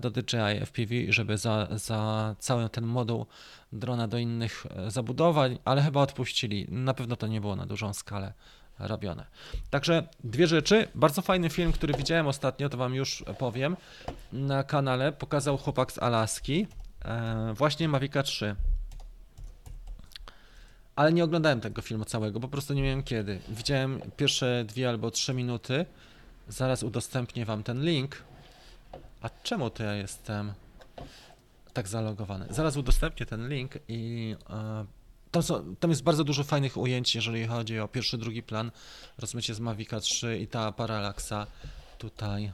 do 0.00 0.10
DJI 0.10 0.60
FPV, 0.66 0.94
żeby 1.08 1.38
za, 1.38 1.68
za 1.70 2.34
cały 2.38 2.68
ten 2.68 2.86
moduł 2.86 3.26
drona 3.72 4.08
do 4.08 4.18
innych 4.18 4.66
e, 4.70 4.90
zabudowań, 4.90 5.58
ale 5.64 5.82
chyba 5.82 6.00
odpuścili. 6.00 6.66
Na 6.68 6.94
pewno 6.94 7.16
to 7.16 7.26
nie 7.26 7.40
było 7.40 7.56
na 7.56 7.66
dużą 7.66 7.94
skalę 7.94 8.32
robione. 8.78 9.26
Także 9.70 10.08
dwie 10.24 10.46
rzeczy. 10.46 10.88
Bardzo 10.94 11.22
fajny 11.22 11.50
film, 11.50 11.72
który 11.72 11.94
widziałem 11.94 12.26
ostatnio, 12.26 12.68
to 12.68 12.76
Wam 12.76 12.94
już 12.94 13.24
powiem, 13.38 13.76
na 14.32 14.64
kanale 14.64 15.12
pokazał 15.12 15.58
chłopak 15.58 15.92
z 15.92 15.98
Alaski, 15.98 16.66
e, 17.04 17.52
właśnie 17.54 17.88
Mavica 17.88 18.22
3. 18.22 18.56
Ale 20.96 21.12
nie 21.12 21.24
oglądałem 21.24 21.60
tego 21.60 21.82
filmu 21.82 22.04
całego, 22.04 22.40
po 22.40 22.48
prostu 22.48 22.74
nie 22.74 22.82
wiem 22.82 23.02
kiedy. 23.02 23.40
Widziałem 23.48 24.00
pierwsze 24.16 24.64
dwie 24.68 24.88
albo 24.88 25.10
trzy 25.10 25.34
minuty. 25.34 25.86
Zaraz 26.48 26.82
udostępnię 26.82 27.44
Wam 27.44 27.62
ten 27.62 27.84
link. 27.84 28.24
A 29.20 29.30
czemu 29.42 29.70
to 29.70 29.82
ja 29.82 29.94
jestem 29.94 30.52
tak 31.72 31.88
zalogowany? 31.88 32.46
Zaraz 32.50 32.76
udostępnię 32.76 33.26
ten 33.26 33.48
link 33.48 33.72
i 33.88 34.34
e, 34.50 34.84
tam, 35.30 35.42
są, 35.42 35.76
tam 35.76 35.90
jest 35.90 36.02
bardzo 36.02 36.24
dużo 36.24 36.44
fajnych 36.44 36.76
ujęć, 36.76 37.14
jeżeli 37.14 37.46
chodzi 37.46 37.80
o 37.80 37.88
pierwszy, 37.88 38.18
drugi 38.18 38.42
plan, 38.42 38.70
rozmycie 39.18 39.54
z 39.54 39.60
Mavica 39.60 40.00
3 40.00 40.38
i 40.38 40.46
ta 40.46 40.72
paralaksa 40.72 41.46
tutaj. 41.98 42.52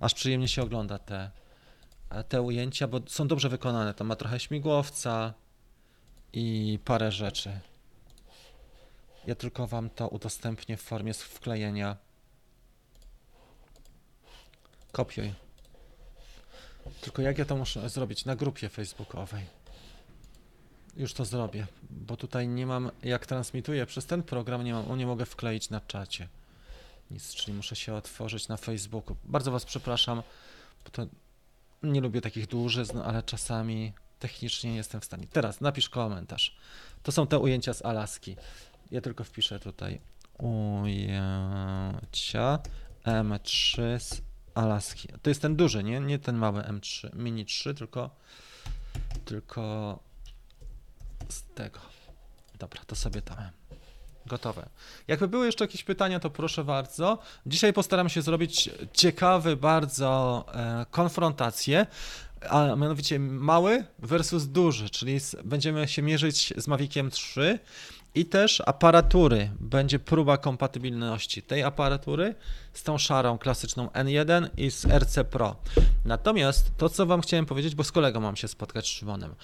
Aż 0.00 0.14
przyjemnie 0.14 0.48
się 0.48 0.62
ogląda 0.62 0.98
te, 0.98 1.30
te 2.28 2.42
ujęcia, 2.42 2.88
bo 2.88 3.00
są 3.06 3.28
dobrze 3.28 3.48
wykonane. 3.48 3.94
Tam 3.94 4.06
ma 4.06 4.16
trochę 4.16 4.40
śmigłowca 4.40 5.34
i 6.32 6.78
parę 6.84 7.12
rzeczy. 7.12 7.60
Ja 9.26 9.34
tylko 9.34 9.66
wam 9.66 9.90
to 9.90 10.08
udostępnię 10.08 10.76
w 10.76 10.82
formie 10.82 11.14
wklejenia. 11.14 11.96
Kopiuj. 14.92 15.32
Tylko 17.00 17.22
jak 17.22 17.38
ja 17.38 17.44
to 17.44 17.56
muszę 17.56 17.88
zrobić? 17.88 18.24
Na 18.24 18.36
grupie 18.36 18.68
facebookowej. 18.68 19.44
Już 20.96 21.14
to 21.14 21.24
zrobię, 21.24 21.66
bo 21.90 22.16
tutaj 22.16 22.48
nie 22.48 22.66
mam, 22.66 22.90
jak 23.02 23.26
transmituję 23.26 23.86
przez 23.86 24.06
ten 24.06 24.22
program, 24.22 24.64
nie, 24.64 24.72
mam, 24.72 24.98
nie 24.98 25.06
mogę 25.06 25.26
wkleić 25.26 25.70
na 25.70 25.80
czacie. 25.80 26.28
Nic, 27.10 27.34
czyli 27.34 27.56
muszę 27.56 27.76
się 27.76 27.94
otworzyć 27.94 28.48
na 28.48 28.56
Facebooku. 28.56 29.16
Bardzo 29.24 29.50
Was 29.50 29.64
przepraszam, 29.64 30.22
bo 30.84 30.90
to 30.90 31.06
nie 31.82 32.00
lubię 32.00 32.20
takich 32.20 32.46
dłużyzn, 32.46 32.98
ale 32.98 33.22
czasami 33.22 33.92
technicznie 34.22 34.70
nie 34.70 34.76
jestem 34.76 35.00
w 35.00 35.04
stanie. 35.04 35.26
Teraz 35.32 35.60
napisz 35.60 35.88
komentarz. 35.88 36.56
To 37.02 37.12
są 37.12 37.26
te 37.26 37.38
ujęcia 37.38 37.74
z 37.74 37.82
Alaski. 37.84 38.36
Ja 38.90 39.00
tylko 39.00 39.24
wpiszę 39.24 39.60
tutaj 39.60 40.00
ujęcia 40.38 41.08
M3 43.04 43.98
z 43.98 44.22
Alaski. 44.54 45.08
To 45.22 45.30
jest 45.30 45.42
ten 45.42 45.56
duży, 45.56 45.84
nie? 45.84 46.00
Nie 46.00 46.18
ten 46.18 46.36
mały 46.36 46.62
M3, 46.62 47.16
Mini 47.16 47.44
3, 47.44 47.74
tylko 47.74 48.10
tylko 49.24 49.98
z 51.28 51.42
tego. 51.54 51.80
Dobra, 52.58 52.80
to 52.86 52.96
sobie 52.96 53.22
tam. 53.22 53.36
Gotowe. 54.26 54.68
Jakby 55.08 55.28
były 55.28 55.46
jeszcze 55.46 55.64
jakieś 55.64 55.84
pytania, 55.84 56.20
to 56.20 56.30
proszę 56.30 56.64
bardzo. 56.64 57.18
Dzisiaj 57.46 57.72
postaram 57.72 58.08
się 58.08 58.22
zrobić 58.22 58.70
ciekawy 58.92 59.56
bardzo 59.56 60.44
e, 60.54 60.86
konfrontację, 60.90 61.86
a 62.48 62.76
mianowicie 62.76 63.18
mały 63.18 63.84
versus 63.98 64.46
duży, 64.46 64.90
czyli 64.90 65.18
będziemy 65.44 65.88
się 65.88 66.02
mierzyć 66.02 66.54
z 66.56 66.68
Maviciem 66.68 67.10
3 67.10 67.58
i 68.14 68.26
też 68.26 68.62
aparatury. 68.66 69.50
Będzie 69.60 69.98
próba 69.98 70.36
kompatybilności 70.36 71.42
tej 71.42 71.62
aparatury 71.62 72.34
z 72.72 72.82
tą 72.82 72.98
szarą 72.98 73.38
klasyczną 73.38 73.86
N1 73.86 74.48
i 74.56 74.70
z 74.70 74.84
RC 74.84 75.24
Pro. 75.24 75.56
Natomiast 76.04 76.70
to, 76.76 76.88
co 76.88 77.06
Wam 77.06 77.20
chciałem 77.20 77.46
powiedzieć, 77.46 77.74
bo 77.74 77.84
z 77.84 77.92
kolegą 77.92 78.20
mam 78.20 78.36
się 78.36 78.48
spotkać 78.48 78.86
z 78.86 78.88
Szymonem, 78.88 79.34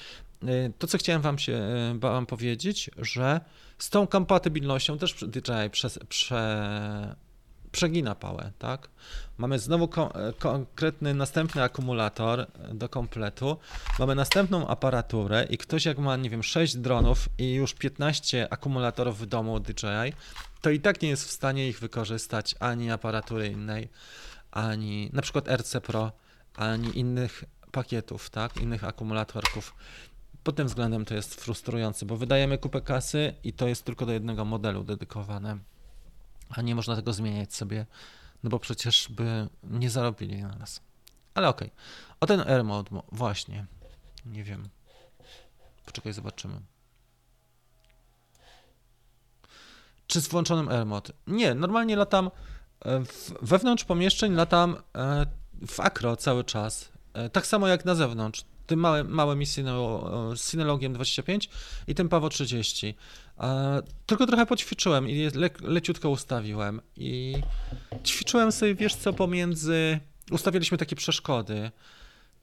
y, 0.43 0.73
to, 0.79 0.87
co 0.87 0.99
chciałem 0.99 1.23
Wam, 1.23 1.39
się, 1.39 1.53
y, 1.97 1.99
wam 1.99 2.27
powiedzieć, 2.27 2.91
że 2.99 3.41
z 3.79 3.91
tą 3.91 4.07
kompatybilnością 4.07 4.99
też 4.99 5.15
DJI 5.15 5.71
przez, 5.71 5.99
prze, 6.09 7.17
przegina 7.73 8.15
pałę, 8.15 8.53
tak? 8.59 8.89
Mamy 9.39 9.59
znowu 9.59 9.89
ko 9.89 10.13
konkretny 10.39 11.15
następny 11.15 11.63
akumulator 11.63 12.47
do 12.75 12.89
kompletu, 12.89 13.57
mamy 13.99 14.15
następną 14.15 14.69
aparaturę 14.69 15.47
i 15.51 15.59
ktoś 15.59 15.85
jak 15.85 15.99
ma, 15.99 16.17
nie 16.17 16.31
wiem, 16.31 16.43
6 16.43 16.77
dronów 16.77 17.29
i 17.39 17.53
już 17.53 17.75
15 17.75 18.53
akumulatorów 18.53 19.19
w 19.19 19.27
domu 19.27 19.61
DJI, 19.61 20.13
to 20.61 20.71
i 20.71 20.81
tak 20.81 21.03
nie 21.03 21.09
jest 21.09 21.29
w 21.29 21.31
stanie 21.31 21.69
ich 21.69 21.81
wykorzystać 21.81 22.55
ani 22.61 22.91
aparatury 22.91 23.47
innej, 23.47 23.89
ani 24.51 25.11
na 25.13 25.23
przykład 25.23 25.49
RC 25.49 25.81
Pro, 25.81 26.13
ani 26.57 26.99
innych 26.99 27.45
pakietów, 27.73 28.31
tak, 28.31 28.57
innych 28.57 28.85
akumulatorków. 28.85 29.75
Pod 30.45 30.57
tym 30.57 30.67
względem 30.67 31.05
to 31.05 31.15
jest 31.15 31.35
frustrujące, 31.35 32.07
bo 32.07 32.17
wydajemy 32.17 32.59
kupę 32.59 32.81
kasy 32.81 33.35
i 33.45 33.53
to 33.53 33.69
jest 33.69 33.85
tylko 33.85 34.07
do 34.07 34.13
jednego 34.13 34.45
modelu 34.45 34.85
dedykowane 34.85 35.59
a 36.51 36.63
nie 36.63 36.75
można 36.75 36.97
tego 36.97 37.13
zmieniać 37.13 37.55
sobie, 37.55 37.87
no 38.43 38.51
bo 38.51 38.59
przecież 38.59 39.09
by 39.11 39.49
nie 39.63 39.91
zarobili 39.91 40.43
na 40.43 40.57
nas. 40.57 40.81
Ale 41.35 41.49
okej. 41.49 41.69
Okay. 41.69 41.81
O 42.21 42.27
ten 42.27 42.41
Air 42.41 42.65
Mode, 42.65 43.03
właśnie. 43.13 43.67
Nie 44.27 44.45
wiem. 44.45 44.69
Poczekaj, 45.85 46.13
zobaczymy. 46.13 46.61
Czy 50.07 50.21
z 50.21 50.29
włączonym 50.29 50.69
Air 50.69 50.87
Mode? 50.87 51.13
Nie, 51.27 51.55
normalnie 51.55 51.97
latam 51.97 52.31
e, 52.85 53.03
wewnątrz 53.43 53.85
pomieszczeń, 53.85 54.35
latam 54.35 54.77
e, 54.97 55.27
w 55.67 55.81
akro 55.81 56.17
cały 56.17 56.45
czas. 56.45 56.93
E, 57.15 57.31
tak 57.31 57.47
samo 57.47 57.69
jak 57.69 57.85
na 57.85 57.95
zewnątrz 57.95 58.45
tym 58.69 58.81
małym, 58.81 59.09
małym 59.09 59.43
Synelogiem 60.37 60.93
25 60.93 61.51
i 61.87 61.95
tym 61.95 62.09
Pawo 62.09 62.29
30. 62.29 62.95
Tylko 64.07 64.27
trochę 64.27 64.47
poćwiczyłem 64.47 65.09
i 65.09 65.31
le, 65.35 65.51
leciutko 65.61 66.11
ustawiłem 66.11 66.81
i 66.97 67.35
ćwiczyłem 68.05 68.53
sobie, 68.53 68.75
wiesz 68.75 68.95
co, 68.95 69.13
pomiędzy, 69.13 70.01
ustawiliśmy 70.31 70.79
takie 70.79 70.97
przeszkody, 70.97 71.71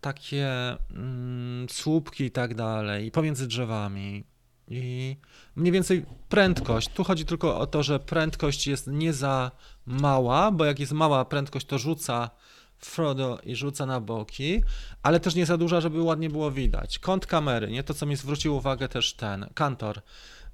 takie 0.02 0.48
mm, 0.92 1.70
słupki 1.70 2.24
i 2.24 2.32
tak 2.32 2.56
dalej, 2.56 3.12
pomiędzy 3.12 3.48
drzewami. 3.48 4.24
I 4.68 5.18
mniej 5.56 5.72
więcej 5.72 6.06
prędkość. 6.30 6.90
Tu 6.90 7.04
chodzi 7.04 7.26
tylko 7.26 7.60
o 7.60 7.68
to, 7.68 7.84
że 7.84 8.00
prędkość 8.00 8.68
jest 8.68 8.88
nie 8.88 9.14
za 9.14 9.52
mała, 9.86 10.52
bo 10.52 10.66
jak 10.66 10.80
jest 10.80 10.92
mała 10.92 11.26
prędkość, 11.26 11.66
to 11.66 11.78
rzuca 11.78 12.30
Frodo 12.78 13.40
i 13.44 13.56
rzuca 13.56 13.86
na 13.86 14.00
boki, 14.02 14.64
ale 15.04 15.20
też 15.20 15.36
nie 15.36 15.46
za 15.46 15.58
duża, 15.58 15.82
żeby 15.82 16.02
ładnie 16.02 16.30
było 16.30 16.52
widać. 16.52 17.00
Kąt 17.00 17.26
kamery, 17.26 17.72
nie 17.72 17.84
to 17.84 17.94
co 17.94 18.06
mi 18.06 18.16
zwrócił 18.16 18.56
uwagę 18.56 18.90
też 18.90 19.14
ten, 19.14 19.50
kantor, 19.54 20.02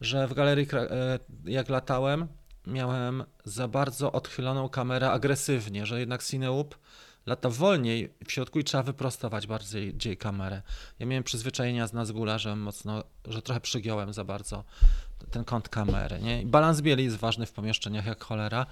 że 0.02 0.28
w 0.28 0.34
galerii 0.34 0.68
e, 0.74 1.20
jak 1.46 1.70
latałem, 1.70 2.28
miałem 2.68 3.24
za 3.44 3.68
bardzo 3.68 4.12
odchyloną 4.12 4.70
kamerę 4.70 5.12
agresywnie, 5.12 5.86
że 5.86 6.00
jednak 6.00 6.24
Cineup 6.24 6.76
lata 7.26 7.50
wolniej 7.50 8.14
w 8.28 8.32
środku 8.32 8.60
i 8.60 8.64
trzeba 8.64 8.84
wyprostować 8.84 9.48
bardziej 9.48 10.18
kamerę. 10.18 10.62
Ja 11.00 11.06
miałem 11.06 11.24
przyzwyczajenia 11.24 11.88
z 11.88 11.94
Nazgula, 11.94 12.38
że 12.38 12.56
mocno, 12.56 13.04
że 13.26 13.42
trochę 13.42 13.62
przygiąłem 13.62 14.14
za 14.14 14.24
bardzo 14.24 14.64
ten 15.32 15.44
kąt 15.44 15.70
kamery. 15.70 16.20
Nie? 16.20 16.42
I 16.42 16.46
balans 16.46 16.82
bieli 16.82 17.04
jest 17.04 17.16
ważny 17.16 17.46
w 17.46 17.52
pomieszczeniach 17.52 18.06
jak 18.06 18.24
cholera, 18.24 18.66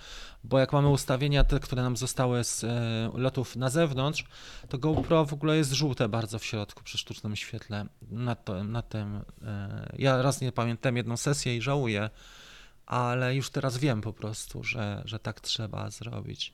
bo 0.43 0.59
jak 0.59 0.73
mamy 0.73 0.87
ustawienia 0.87 1.43
te, 1.43 1.59
które 1.59 1.83
nam 1.83 1.97
zostały 1.97 2.43
z 2.43 2.63
e, 2.63 3.11
lotów 3.13 3.55
na 3.55 3.69
zewnątrz, 3.69 4.25
to 4.69 4.77
GoPro 4.77 5.25
w 5.25 5.33
ogóle 5.33 5.57
jest 5.57 5.71
żółte 5.71 6.09
bardzo 6.09 6.39
w 6.39 6.45
środku 6.45 6.83
przy 6.83 6.97
sztucznym 6.97 7.35
świetle. 7.35 7.85
Na, 8.01 8.35
to, 8.35 8.63
na 8.63 8.81
tym 8.81 9.21
e, 9.45 9.95
ja 9.97 10.21
raz 10.21 10.41
nie 10.41 10.51
pamiętam 10.51 10.97
jedną 10.97 11.17
sesję 11.17 11.57
i 11.57 11.61
żałuję, 11.61 12.09
ale 12.85 13.35
już 13.35 13.49
teraz 13.49 13.77
wiem 13.77 14.01
po 14.01 14.13
prostu, 14.13 14.63
że, 14.63 15.01
że 15.05 15.19
tak 15.19 15.41
trzeba 15.41 15.89
zrobić. 15.89 16.53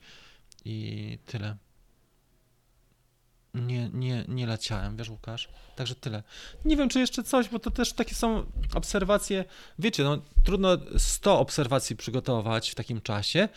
I 0.66 1.20
tyle. 1.26 1.58
Nie, 3.56 3.90
nie, 3.90 4.26
nie 4.28 4.48
leciałem, 4.48 4.98
wiesz, 4.98 5.10
Łukasz? 5.10 5.50
Także 5.76 5.96
tyle. 5.96 6.24
Nie 6.66 6.78
wiem, 6.78 6.90
czy 6.90 7.00
jeszcze 7.00 7.24
coś, 7.24 7.50
bo 7.50 7.60
to 7.60 7.72
też 7.72 7.94
takie 7.94 8.16
są 8.16 8.46
obserwacje. 8.74 9.46
Wiecie, 9.80 10.04
no, 10.04 10.18
trudno 10.44 10.78
100 10.98 11.40
obserwacji 11.40 11.96
przygotować 11.96 12.72
w 12.72 12.76
takim 12.76 13.02
czasie, 13.02 13.50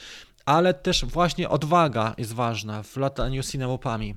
ale 0.45 0.75
też 0.75 1.05
właśnie 1.05 1.49
odwaga 1.49 2.15
jest 2.19 2.33
ważna 2.33 2.83
w 2.83 2.97
lataniu 2.97 3.43
cinepami. 3.43 4.15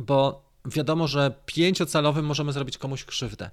Bo 0.00 0.44
wiadomo, 0.64 1.08
że 1.08 1.32
pięciocalowym 1.46 2.26
możemy 2.26 2.52
zrobić 2.52 2.78
komuś 2.78 3.04
krzywdę, 3.04 3.50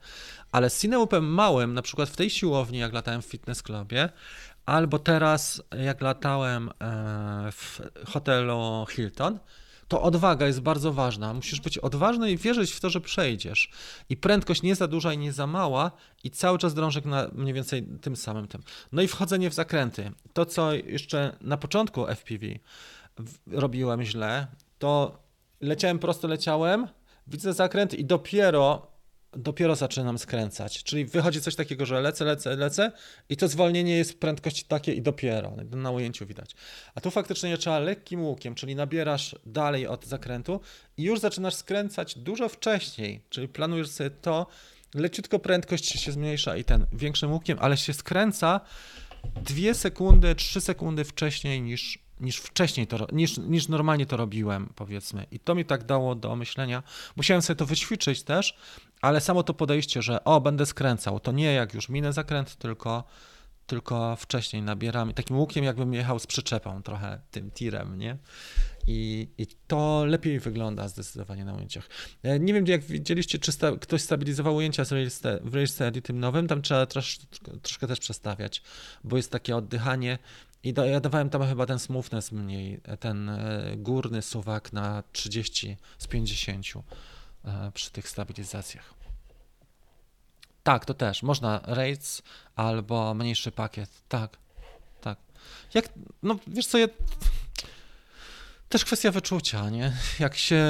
ale 0.51 0.69
z 0.69 0.81
cinełupem 0.81 1.33
małym, 1.33 1.73
na 1.73 1.81
przykład 1.81 2.09
w 2.09 2.15
tej 2.15 2.29
siłowni, 2.29 2.77
jak 2.79 2.93
latałem 2.93 3.21
w 3.21 3.25
fitness 3.25 3.63
clubie, 3.63 4.09
albo 4.65 4.99
teraz, 4.99 5.63
jak 5.83 6.01
latałem 6.01 6.69
e, 6.69 6.71
w 7.51 7.79
hotelu 8.07 8.85
Hilton, 8.89 9.39
to 9.91 10.01
odwaga 10.01 10.47
jest 10.47 10.62
bardzo 10.62 10.93
ważna. 10.93 11.34
Musisz 11.34 11.62
być 11.62 11.77
odważny 11.77 12.32
i 12.32 12.38
wierzyć 12.38 12.71
w 12.71 12.80
to, 12.80 12.89
że 12.89 13.01
przejdziesz. 13.01 13.71
I 14.10 14.17
prędkość 14.17 14.62
nie 14.62 14.75
za 14.75 14.88
duża 14.88 15.13
i 15.13 15.17
nie 15.17 15.34
za 15.34 15.47
mała, 15.47 15.91
i 16.23 16.32
cały 16.32 16.58
czas 16.58 16.73
drążek 16.73 17.06
na 17.06 17.27
mniej 17.34 17.54
więcej 17.54 17.88
tym 18.01 18.15
samym 18.15 18.47
tym. 18.47 18.63
No 18.91 19.01
i 19.01 19.08
wchodzenie 19.08 19.49
w 19.49 19.54
zakręty. 19.54 20.12
To, 20.34 20.45
co 20.45 20.73
jeszcze 20.73 21.38
na 21.41 21.58
początku 21.58 22.06
FPV 22.08 22.47
robiłem 23.47 24.04
źle, 24.04 24.47
to 24.80 25.19
leciałem 25.62 25.99
prosto, 25.99 26.27
leciałem, 26.27 26.88
widzę 27.27 27.54
zakręt 27.54 27.93
i 27.93 28.06
dopiero 28.06 28.90
dopiero 29.34 29.76
zaczynam 29.76 30.20
skręcać. 30.20 30.84
Czyli 30.84 31.06
wychodzi 31.06 31.41
coś 31.41 31.56
takiego, 31.56 31.86
że 31.86 32.02
lecę, 32.02 32.26
lecę, 32.26 32.56
lecę 32.56 32.91
i 33.30 33.38
to 33.38 33.48
zwolnienie 33.48 33.98
jest 33.98 34.20
prędkości 34.20 34.65
takie 34.65 34.94
i 34.94 35.02
dopiero. 35.02 35.54
Na 35.72 35.91
ujęciu 35.91 36.26
widać. 36.26 36.56
A 36.96 37.02
tu 37.02 37.12
faktycznie 37.12 37.58
trzeba 37.58 37.80
lekkim 37.80 38.22
łukiem, 38.22 38.56
czyli 38.56 38.76
nabierasz 38.76 39.36
dalej 39.46 39.88
od 39.88 40.06
zakrętu 40.06 40.60
i 40.98 41.04
już 41.04 41.20
zaczynasz 41.20 41.56
skręcać 41.56 42.17
dużo 42.17 42.50
wcześniej. 42.50 43.22
Czyli 43.30 43.48
planujesz 43.48 43.89
sobie 43.89 44.10
to, 44.10 44.48
leciutko 44.96 45.39
prędkość 45.39 45.86
się 45.86 46.12
zmniejsza 46.12 46.58
i 46.58 46.63
ten 46.63 46.86
większym 46.94 47.32
łukiem, 47.32 47.58
ale 47.62 47.78
się 47.78 47.94
skręca 47.94 48.62
dwie 49.36 49.74
sekundy, 49.74 50.36
trzy 50.36 50.62
sekundy 50.62 51.04
wcześniej 51.04 51.62
niż 51.62 52.00
niż 52.22 52.38
wcześniej 52.38 52.88
to, 52.88 53.08
niż, 53.12 53.38
niż 53.38 53.67
normalnie 53.67 54.06
to 54.06 54.17
robiłem, 54.17 54.74
powiedzmy. 54.76 55.26
I 55.32 55.39
to 55.39 55.56
mi 55.56 55.65
tak 55.65 55.84
dało 55.84 56.15
do 56.15 56.36
myślenia. 56.36 56.84
Musiałem 57.15 57.41
sobie 57.41 57.58
to 57.58 57.65
wyćwiczyć 57.65 58.24
też, 58.24 58.58
ale 59.01 59.21
samo 59.21 59.43
to 59.43 59.53
podejście, 59.53 60.01
że 60.01 60.23
o, 60.23 60.41
będę 60.41 60.65
skręcał, 60.65 61.19
to 61.19 61.31
nie 61.31 61.53
jak 61.53 61.73
już 61.73 61.89
minę 61.89 62.13
zakręt, 62.13 62.55
tylko, 62.55 63.03
tylko 63.67 64.15
wcześniej 64.15 64.61
nabieram. 64.61 65.13
Takim 65.13 65.37
łukiem 65.37 65.63
jakbym 65.63 65.93
jechał 65.93 66.19
z 66.19 66.27
przyczepą 66.27 66.83
trochę, 66.83 67.21
tym 67.31 67.51
tirem, 67.51 67.97
nie? 67.97 68.17
I, 68.87 69.29
I 69.37 69.47
to 69.67 70.05
lepiej 70.05 70.39
wygląda 70.39 70.87
zdecydowanie 70.87 71.45
na 71.45 71.53
ujęciach. 71.53 71.89
E, 72.23 72.39
nie 72.39 72.53
wiem, 72.53 72.67
jak 72.67 72.81
widzieliście, 72.81 73.39
czy 73.39 73.51
sta, 73.51 73.71
ktoś 73.71 74.01
stabilizował 74.01 74.55
ujęcia 74.55 74.83
w 75.43 75.53
Real 75.53 75.67
Steady 75.67 76.01
tym 76.01 76.19
nowym, 76.19 76.47
tam 76.47 76.61
trzeba 76.61 76.85
trosz, 76.85 77.19
troszkę 77.61 77.87
też 77.87 77.99
przestawiać, 77.99 78.63
bo 79.03 79.17
jest 79.17 79.31
takie 79.31 79.55
oddychanie 79.55 80.17
i 80.63 80.73
do, 80.73 80.85
ja 80.85 80.99
dawałem 80.99 81.29
tam 81.29 81.47
chyba 81.47 81.65
ten 81.65 81.79
smoothness 81.79 82.31
mniej, 82.31 82.81
ten 82.99 83.29
e, 83.29 83.73
górny 83.77 84.21
suwak 84.21 84.73
na 84.73 85.03
30 85.11 85.77
z 85.97 86.07
50 86.07 86.65
e, 86.75 86.81
przy 87.73 87.91
tych 87.91 88.10
stabilizacjach. 88.10 88.93
Tak, 90.63 90.86
to 90.86 90.93
też. 90.93 91.23
Można 91.23 91.62
rates 91.63 92.21
albo 92.56 93.13
mniejszy 93.13 93.51
pakiet. 93.51 93.89
Tak, 94.10 94.38
tak. 95.01 95.17
Jak, 95.73 95.89
no 96.23 96.36
wiesz 96.47 96.67
co, 96.67 96.77
ja, 96.77 96.88
też 98.69 98.86
kwestia 98.86 99.12
wyczucia, 99.12 99.69
nie? 99.69 99.93
Jak 100.19 100.36
się, 100.38 100.65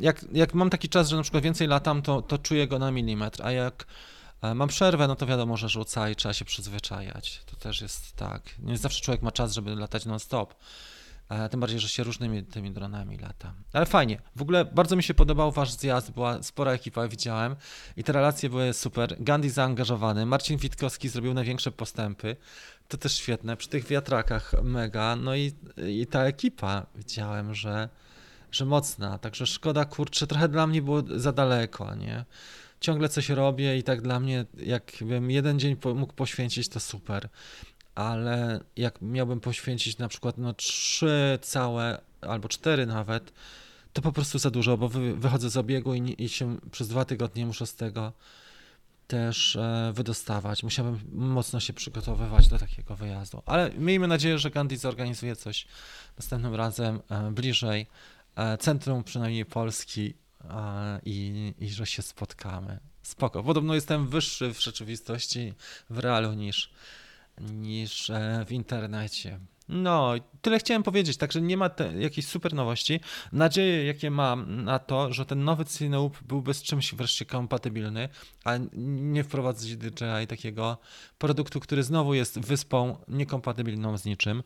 jak, 0.00 0.24
jak 0.32 0.54
mam 0.54 0.70
taki 0.70 0.88
czas, 0.88 1.08
że 1.08 1.16
na 1.16 1.22
przykład 1.22 1.44
więcej 1.44 1.68
latam, 1.68 2.02
to, 2.02 2.22
to 2.22 2.38
czuję 2.38 2.68
go 2.68 2.78
na 2.78 2.90
milimetr, 2.90 3.42
a 3.42 3.52
jak 3.52 3.86
E, 4.44 4.54
mam 4.54 4.68
przerwę, 4.68 5.08
no 5.08 5.16
to 5.16 5.26
wiadomo, 5.26 5.56
że 5.56 5.68
rzuca 5.68 6.10
i 6.10 6.16
trzeba 6.16 6.32
się 6.32 6.44
przyzwyczajać. 6.44 7.42
To 7.46 7.56
też 7.56 7.80
jest 7.80 8.16
tak. 8.16 8.42
Nie 8.58 8.78
zawsze 8.78 9.00
człowiek 9.00 9.22
ma 9.22 9.32
czas, 9.32 9.52
żeby 9.52 9.76
latać 9.76 10.06
non-stop. 10.06 10.54
Tym 11.50 11.60
bardziej, 11.60 11.80
że 11.80 11.88
się 11.88 12.04
różnymi 12.04 12.44
tymi 12.44 12.72
dronami 12.72 13.18
lata. 13.18 13.54
Ale 13.72 13.86
fajnie. 13.86 14.22
W 14.36 14.42
ogóle 14.42 14.64
bardzo 14.64 14.96
mi 14.96 15.02
się 15.02 15.14
podobał 15.14 15.52
wasz 15.52 15.72
zjazd, 15.72 16.10
była 16.10 16.42
spora 16.42 16.72
ekipa, 16.72 17.08
widziałem 17.08 17.56
i 17.96 18.04
te 18.04 18.12
relacje 18.12 18.50
były 18.50 18.72
super. 18.72 19.16
Gandhi 19.20 19.50
zaangażowany, 19.50 20.26
Marcin 20.26 20.58
Witkowski 20.58 21.08
zrobił 21.08 21.34
największe 21.34 21.72
postępy. 21.72 22.36
To 22.88 22.96
też 22.96 23.14
świetne. 23.14 23.56
Przy 23.56 23.68
tych 23.68 23.86
wiatrakach 23.86 24.52
mega. 24.62 25.16
No 25.16 25.34
i, 25.36 25.52
i 25.88 26.06
ta 26.06 26.24
ekipa 26.24 26.86
widziałem, 26.94 27.54
że, 27.54 27.88
że 28.52 28.64
mocna. 28.64 29.18
Także 29.18 29.46
szkoda, 29.46 29.84
kurczę, 29.84 30.26
trochę 30.26 30.48
dla 30.48 30.66
mnie 30.66 30.82
było 30.82 31.02
za 31.16 31.32
daleko, 31.32 31.94
nie? 31.94 32.24
ciągle 32.84 33.08
coś 33.08 33.28
robię 33.28 33.78
i 33.78 33.82
tak 33.82 34.02
dla 34.02 34.20
mnie, 34.20 34.44
jakbym 34.56 35.30
jeden 35.30 35.58
dzień 35.58 35.76
mógł 35.94 36.12
poświęcić, 36.12 36.68
to 36.68 36.80
super. 36.80 37.28
Ale 37.94 38.60
jak 38.76 39.02
miałbym 39.02 39.40
poświęcić 39.40 39.98
na 39.98 40.08
przykład 40.08 40.38
no 40.38 40.54
trzy 40.54 41.38
całe 41.42 42.00
albo 42.20 42.48
cztery 42.48 42.86
nawet, 42.86 43.32
to 43.92 44.02
po 44.02 44.12
prostu 44.12 44.38
za 44.38 44.50
dużo, 44.50 44.76
bo 44.76 44.88
wy, 44.88 45.16
wychodzę 45.16 45.50
z 45.50 45.56
obiegu 45.56 45.94
i, 45.94 46.24
i 46.24 46.28
się 46.28 46.56
przez 46.70 46.88
dwa 46.88 47.04
tygodnie 47.04 47.46
muszę 47.46 47.66
z 47.66 47.74
tego 47.74 48.12
też 49.06 49.56
e, 49.56 49.92
wydostawać. 49.94 50.62
Musiałbym 50.62 51.00
mocno 51.12 51.60
się 51.60 51.72
przygotowywać 51.72 52.48
do 52.48 52.58
takiego 52.58 52.96
wyjazdu. 52.96 53.42
Ale 53.46 53.70
miejmy 53.70 54.08
nadzieję, 54.08 54.38
że 54.38 54.50
Gandhi 54.50 54.76
zorganizuje 54.76 55.36
coś 55.36 55.66
następnym 56.18 56.54
razem 56.54 57.00
e, 57.10 57.30
bliżej. 57.30 57.86
E, 58.36 58.58
centrum 58.58 59.04
przynajmniej 59.04 59.44
Polski 59.44 60.14
i, 61.04 61.54
i 61.58 61.70
że 61.70 61.86
się 61.86 62.02
spotkamy. 62.02 62.78
Spoko. 63.02 63.42
Podobno 63.42 63.74
jestem 63.74 64.08
wyższy 64.08 64.54
w 64.54 64.62
rzeczywistości, 64.62 65.54
w 65.90 65.98
realu 65.98 66.32
niż, 66.32 66.70
niż 67.40 68.10
e, 68.10 68.44
w 68.46 68.52
internecie. 68.52 69.40
No, 69.68 70.12
tyle 70.42 70.58
chciałem 70.58 70.82
powiedzieć, 70.82 71.16
także 71.16 71.40
nie 71.40 71.56
ma 71.56 71.68
te, 71.68 72.00
jakiejś 72.00 72.26
super 72.26 72.54
nowości. 72.54 73.00
Nadzieję, 73.32 73.84
jakie 73.84 74.10
mam 74.10 74.64
na 74.64 74.78
to, 74.78 75.12
że 75.12 75.26
ten 75.26 75.44
nowy 75.44 75.64
Cineub 75.64 76.22
byłby 76.22 76.54
z 76.54 76.62
czymś 76.62 76.94
wreszcie 76.94 77.24
kompatybilny, 77.24 78.08
a 78.44 78.52
nie 78.76 79.24
wprowadzić 79.24 79.76
DJI 79.76 80.26
takiego 80.28 80.78
produktu, 81.18 81.60
który 81.60 81.82
znowu 81.82 82.14
jest 82.14 82.38
wyspą 82.38 82.96
niekompatybilną 83.08 83.98
z 83.98 84.04
niczym, 84.04 84.42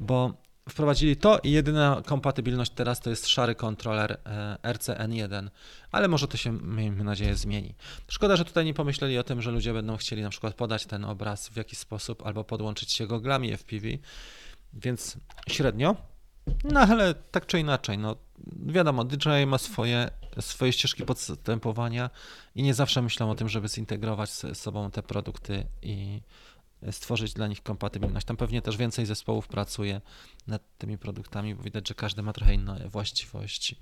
bo 0.00 0.42
wprowadzili 0.68 1.16
to 1.16 1.38
i 1.42 1.50
jedyna 1.50 2.02
kompatybilność 2.06 2.72
teraz 2.72 3.00
to 3.00 3.10
jest 3.10 3.28
szary 3.28 3.54
kontroler 3.54 4.20
e, 4.24 4.56
RCN1, 4.62 5.48
ale 5.90 6.08
może 6.08 6.28
to 6.28 6.36
się, 6.36 6.52
miejmy 6.52 7.04
nadzieję, 7.04 7.34
zmieni. 7.34 7.74
Szkoda, 8.08 8.36
że 8.36 8.44
tutaj 8.44 8.64
nie 8.64 8.74
pomyśleli 8.74 9.18
o 9.18 9.22
tym, 9.22 9.42
że 9.42 9.50
ludzie 9.50 9.72
będą 9.72 9.96
chcieli 9.96 10.22
na 10.22 10.30
przykład 10.30 10.54
podać 10.54 10.86
ten 10.86 11.04
obraz 11.04 11.48
w 11.48 11.56
jakiś 11.56 11.78
sposób 11.78 12.26
albo 12.26 12.44
podłączyć 12.44 12.92
się 12.92 13.06
goglami 13.06 13.56
FPV, 13.56 13.88
więc 14.74 15.16
średnio. 15.48 15.96
No 16.64 16.80
ale 16.80 17.14
tak 17.14 17.46
czy 17.46 17.58
inaczej, 17.58 17.98
no 17.98 18.16
wiadomo, 18.66 19.04
DJI 19.04 19.46
ma 19.46 19.58
swoje, 19.58 20.10
swoje 20.40 20.72
ścieżki 20.72 21.04
podstępowania 21.04 22.10
i 22.54 22.62
nie 22.62 22.74
zawsze 22.74 23.02
myślą 23.02 23.30
o 23.30 23.34
tym, 23.34 23.48
żeby 23.48 23.68
zintegrować 23.68 24.30
z 24.30 24.58
sobą 24.58 24.90
te 24.90 25.02
produkty 25.02 25.66
i 25.82 26.20
stworzyć 26.90 27.32
dla 27.32 27.46
nich 27.46 27.62
kompatybilność. 27.62 28.26
Tam 28.26 28.36
pewnie 28.36 28.62
też 28.62 28.76
więcej 28.76 29.06
zespołów 29.06 29.48
pracuje 29.48 30.00
nad 30.46 30.62
tymi 30.78 30.98
produktami, 30.98 31.54
bo 31.54 31.62
widać, 31.62 31.88
że 31.88 31.94
każdy 31.94 32.22
ma 32.22 32.32
trochę 32.32 32.54
inne 32.54 32.88
właściwości. 32.88 33.76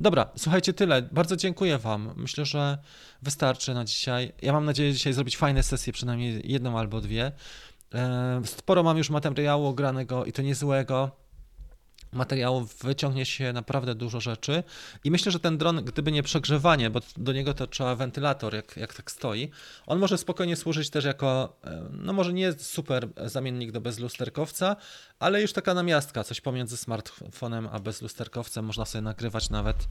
Dobra, 0.00 0.30
słuchajcie, 0.36 0.72
tyle. 0.72 1.02
Bardzo 1.02 1.36
dziękuję 1.36 1.78
Wam. 1.78 2.12
Myślę, 2.16 2.44
że 2.44 2.78
wystarczy 3.22 3.74
na 3.74 3.84
dzisiaj. 3.84 4.32
Ja 4.42 4.52
mam 4.52 4.64
nadzieję 4.64 4.92
dzisiaj 4.92 5.12
zrobić 5.12 5.36
fajne 5.36 5.62
sesje, 5.62 5.92
przynajmniej 5.92 6.52
jedną 6.52 6.78
albo 6.78 7.00
dwie. 7.00 7.32
E, 7.94 8.40
sporo 8.44 8.82
mam 8.82 8.98
już 8.98 9.10
materiału 9.10 9.66
ogranego 9.66 10.24
i 10.24 10.32
to 10.32 10.42
niezłego. 10.42 11.25
Materiałów 12.12 12.76
wyciągnie 12.82 13.26
się 13.26 13.52
naprawdę 13.52 13.94
dużo 13.94 14.20
rzeczy. 14.20 14.62
I 15.04 15.10
myślę, 15.10 15.32
że 15.32 15.40
ten 15.40 15.58
dron, 15.58 15.84
gdyby 15.84 16.12
nie 16.12 16.22
przegrzewanie, 16.22 16.90
bo 16.90 17.00
do 17.16 17.32
niego 17.32 17.54
to 17.54 17.66
trzeba 17.66 17.94
wentylator, 17.94 18.54
jak, 18.54 18.76
jak 18.76 18.94
tak 18.94 19.10
stoi, 19.10 19.50
on 19.86 19.98
może 19.98 20.18
spokojnie 20.18 20.56
służyć 20.56 20.90
też 20.90 21.04
jako, 21.04 21.56
e, 21.64 21.88
no 21.90 22.12
może 22.12 22.32
nie 22.32 22.52
super 22.52 23.08
zamiennik 23.24 23.72
do 23.72 23.80
bezlusterkowca, 23.80 24.76
ale 25.18 25.42
już 25.42 25.52
taka 25.52 25.74
namiastka, 25.74 26.24
coś 26.24 26.40
pomiędzy 26.40 26.76
smartfonem 26.76 27.68
a 27.72 27.78
bezlusterkowcem, 27.78 28.64
można 28.64 28.84
sobie 28.84 29.02
nagrywać 29.02 29.50
nawet 29.50 29.88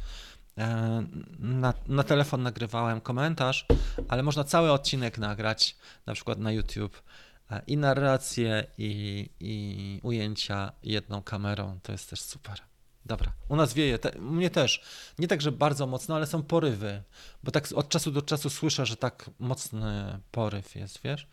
e, 0.57 1.05
na, 1.39 1.73
na 1.87 2.03
telefon 2.03 2.43
nagrywałem 2.43 3.01
komentarz, 3.01 3.65
ale 4.07 4.23
można 4.23 4.43
cały 4.43 4.71
odcinek 4.71 5.17
nagrać, 5.17 5.75
na 6.05 6.13
przykład 6.13 6.39
na 6.39 6.51
YouTube 6.51 7.01
i 7.67 7.77
narrację, 7.77 8.65
i, 8.77 9.29
i 9.39 9.99
ujęcia 10.03 10.71
jedną 10.83 11.21
kamerą. 11.21 11.79
To 11.83 11.91
jest 11.91 12.09
też 12.09 12.21
super. 12.21 12.59
Dobra, 13.05 13.31
u 13.49 13.55
nas 13.55 13.73
wieje, 13.73 13.99
te, 13.99 14.19
mnie 14.19 14.49
też. 14.49 14.83
Nie 15.19 15.27
tak, 15.27 15.41
że 15.41 15.51
bardzo 15.51 15.87
mocno, 15.87 16.15
ale 16.15 16.27
są 16.27 16.43
porywy, 16.43 17.03
bo 17.43 17.51
tak 17.51 17.67
od 17.75 17.89
czasu 17.89 18.11
do 18.11 18.21
czasu 18.21 18.49
słyszę, 18.49 18.85
że 18.85 18.97
tak 18.97 19.29
mocny 19.39 20.19
poryw 20.31 20.75
jest, 20.75 20.99
wiesz? 21.03 21.27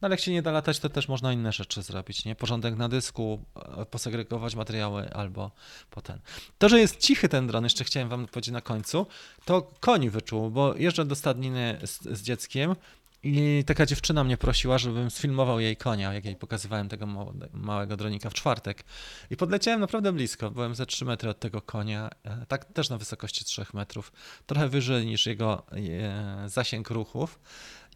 No 0.00 0.06
ale 0.06 0.12
jak 0.12 0.20
się 0.20 0.32
nie 0.32 0.42
da 0.42 0.52
latać, 0.52 0.78
to 0.78 0.88
też 0.88 1.08
można 1.08 1.32
inne 1.32 1.52
rzeczy 1.52 1.82
zrobić, 1.82 2.24
nie? 2.24 2.34
Porządek 2.34 2.76
na 2.76 2.88
dysku, 2.88 3.44
e, 3.78 3.86
posegregować 3.86 4.54
materiały 4.54 5.12
albo 5.14 5.50
potem. 5.90 6.18
To, 6.58 6.68
że 6.68 6.80
jest 6.80 6.98
cichy 6.98 7.28
ten 7.28 7.46
dron, 7.46 7.64
jeszcze 7.64 7.84
chciałem 7.84 8.08
wam 8.08 8.26
powiedzieć 8.26 8.52
na 8.52 8.60
końcu, 8.60 9.06
to 9.44 9.62
koń 9.80 10.10
wyczuł, 10.10 10.50
bo 10.50 10.74
jeżdżę 10.76 11.04
do 11.04 11.14
stadniny 11.14 11.78
z, 11.84 12.02
z 12.02 12.22
dzieckiem 12.22 12.76
i 13.22 13.64
taka 13.66 13.86
dziewczyna 13.86 14.24
mnie 14.24 14.36
prosiła, 14.36 14.78
żebym 14.78 15.10
sfilmował 15.10 15.60
jej 15.60 15.76
konia, 15.76 16.14
jak 16.14 16.24
jej 16.24 16.36
pokazywałem 16.36 16.88
tego 16.88 17.06
małego 17.52 17.96
dronika 17.96 18.30
w 18.30 18.34
czwartek. 18.34 18.84
I 19.30 19.36
podleciałem 19.36 19.80
naprawdę 19.80 20.12
blisko, 20.12 20.50
byłem 20.50 20.74
ze 20.74 20.86
3 20.86 21.04
metry 21.04 21.30
od 21.30 21.40
tego 21.40 21.62
konia, 21.62 22.10
e, 22.24 22.46
tak 22.46 22.64
też 22.64 22.90
na 22.90 22.98
wysokości 22.98 23.44
3 23.44 23.66
metrów, 23.74 24.12
trochę 24.46 24.68
wyżej 24.68 25.06
niż 25.06 25.26
jego 25.26 25.66
e, 25.72 26.48
zasięg 26.48 26.90
ruchów. 26.90 27.40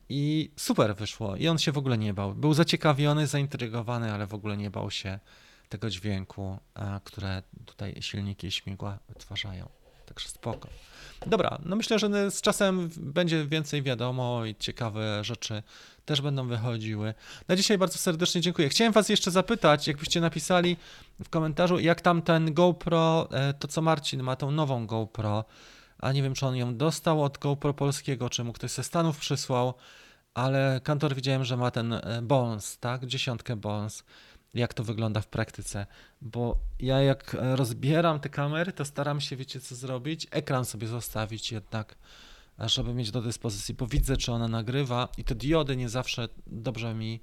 I 0.09 0.51
super 0.57 0.97
wyszło. 0.97 1.37
I 1.37 1.49
on 1.49 1.59
się 1.59 1.73
w 1.73 1.79
ogóle 1.79 1.99
nie 1.99 2.15
bał. 2.15 2.35
Był 2.35 2.55
zaciekawiony, 2.55 3.27
zaintrygowany, 3.27 4.13
ale 4.13 4.27
w 4.27 4.35
ogóle 4.35 4.57
nie 4.57 4.71
bał 4.71 4.91
się 4.91 5.19
tego 5.69 5.91
dźwięku, 5.91 6.59
e, 6.75 7.01
które 7.05 7.43
tutaj 7.65 7.95
silniki 8.01 8.51
śmigła 8.51 8.99
wytwarzają. 9.09 9.76
Także 10.07 10.29
spoko. 10.29 10.69
Dobra, 11.27 11.59
no 11.65 11.77
myślę, 11.77 11.99
że 11.99 12.31
z 12.31 12.41
czasem 12.41 12.91
będzie 12.97 13.47
więcej 13.47 13.83
wiadomo 13.83 14.45
i 14.45 14.55
ciekawe 14.55 15.25
rzeczy 15.25 15.63
też 16.05 16.21
będą 16.21 16.49
wychodziły. 16.49 17.15
Na 17.49 17.57
dzisiaj 17.57 17.79
bardzo 17.79 17.99
serdecznie 17.99 18.41
dziękuję. 18.41 18.69
Chciałem 18.69 18.93
Was 18.93 19.09
jeszcze 19.09 19.31
zapytać, 19.31 19.89
jakbyście 19.89 20.21
napisali 20.21 20.77
w 21.25 21.29
komentarzu, 21.29 21.79
jak 21.79 22.01
tam 22.01 22.23
ten 22.23 22.55
GoPro, 22.55 23.29
e, 23.33 23.55
to 23.55 23.69
co 23.69 23.83
Marcin 23.83 24.23
ma, 24.23 24.37
tą 24.37 24.51
nową 24.51 24.87
GoPro, 24.87 25.45
a 25.99 26.13
nie 26.13 26.23
wiem, 26.23 26.35
czy 26.35 26.47
on 26.47 26.57
ją 26.57 26.77
dostał 26.77 27.23
od 27.23 27.39
GoPro 27.39 27.75
polskiego, 27.75 28.31
czy 28.31 28.45
mu 28.45 28.53
ktoś 28.53 28.71
ze 28.71 28.85
Stanów 28.85 29.19
przysłał, 29.19 29.75
ale 30.35 30.81
kantor 30.85 31.15
widziałem, 31.15 31.45
że 31.45 31.57
ma 31.57 31.71
ten 31.71 31.93
e, 31.93 32.21
Bones, 32.23 32.79
tak, 32.79 33.07
dziesiątkę 33.07 33.57
Bones 33.57 34.05
jak 34.55 34.75
to 34.75 34.85
wygląda 34.85 35.21
w 35.21 35.27
praktyce, 35.27 35.87
bo 36.21 36.59
ja 36.79 37.03
jak 37.03 37.37
rozbieram 37.55 38.21
te 38.21 38.29
kamery, 38.29 38.73
to 38.73 38.85
staram 38.85 39.21
się, 39.21 39.37
wiecie 39.37 39.61
co 39.61 39.75
zrobić? 39.75 40.27
Ekran 40.31 40.65
sobie 40.65 40.87
zostawić 40.87 41.53
jednak, 41.53 41.97
żeby 42.59 42.95
mieć 42.95 43.11
do 43.11 43.23
dyspozycji, 43.23 43.75
bo 43.75 43.87
widzę, 43.87 44.17
czy 44.17 44.33
ona 44.33 44.49
nagrywa 44.49 45.09
i 45.19 45.25
te 45.25 45.35
diody 45.35 45.77
nie 45.77 45.89
zawsze 45.89 46.29
dobrze 46.47 46.95
mi 46.95 47.21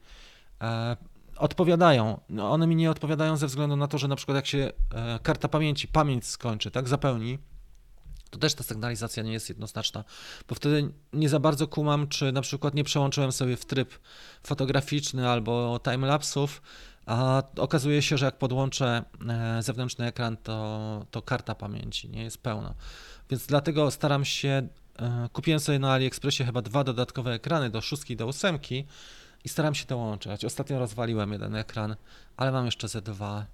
e, 0.62 0.98
odpowiadają. 1.38 2.22
No, 2.30 2.52
one 2.52 2.68
mi 2.68 2.76
nie 2.76 2.92
odpowiadają 2.92 3.38
ze 3.38 3.48
względu 3.48 3.76
na 3.76 3.88
to, 3.88 3.98
że 3.98 4.08
na 4.08 4.16
przykład 4.16 4.36
jak 4.36 4.48
się 4.48 4.72
e, 4.94 5.20
karta 5.24 5.48
pamięci, 5.48 5.88
pamięć 5.88 6.26
skończy, 6.28 6.72
tak, 6.72 6.88
zapełni, 6.88 7.40
to 8.30 8.40
też 8.40 8.54
ta 8.54 8.64
sygnalizacja 8.64 9.24
nie 9.24 9.34
jest 9.34 9.50
jednoznaczna, 9.50 10.04
bo 10.48 10.56
wtedy 10.56 10.94
nie 11.14 11.30
za 11.30 11.40
bardzo 11.40 11.68
kumam, 11.68 12.08
czy 12.08 12.32
na 12.32 12.42
przykład 12.42 12.74
nie 12.74 12.84
przełączyłem 12.84 13.32
sobie 13.32 13.58
w 13.58 13.66
tryb 13.66 14.00
fotograficzny 14.44 15.30
albo 15.30 15.80
timelapsów, 15.84 16.62
a 17.06 17.44
okazuje 17.58 18.02
się, 18.02 18.18
że 18.18 18.26
jak 18.26 18.38
podłączę 18.38 19.04
e, 19.30 19.64
zewnętrzny 19.64 20.06
ekran, 20.06 20.38
to, 20.38 21.06
to 21.12 21.22
karta 21.22 21.56
pamięci 21.56 22.10
nie 22.10 22.24
jest 22.24 22.38
pełna. 22.38 22.74
Więc 23.30 23.46
dlatego 23.46 23.92
staram 23.92 24.26
się, 24.26 24.68
e, 25.00 25.30
kupiłem 25.34 25.60
sobie 25.60 25.80
na 25.80 25.92
AliExpressie 25.92 26.44
chyba 26.44 26.62
dwa 26.62 26.84
dodatkowe 26.84 27.34
ekrany 27.34 27.70
do 27.70 27.82
szóstki 27.82 28.14
i 28.14 28.18
do 28.18 28.28
ósemki 28.28 28.86
i 29.44 29.50
staram 29.50 29.76
się 29.76 29.86
to 29.86 29.98
łączyć. 29.98 30.46
Ostatnio 30.46 30.80
rozwaliłem 30.80 31.32
jeden 31.32 31.56
ekran, 31.56 31.96
ale 32.38 32.52
mam 32.52 32.66
jeszcze 32.66 32.88
ze 32.88 33.02
dwa 33.02 33.46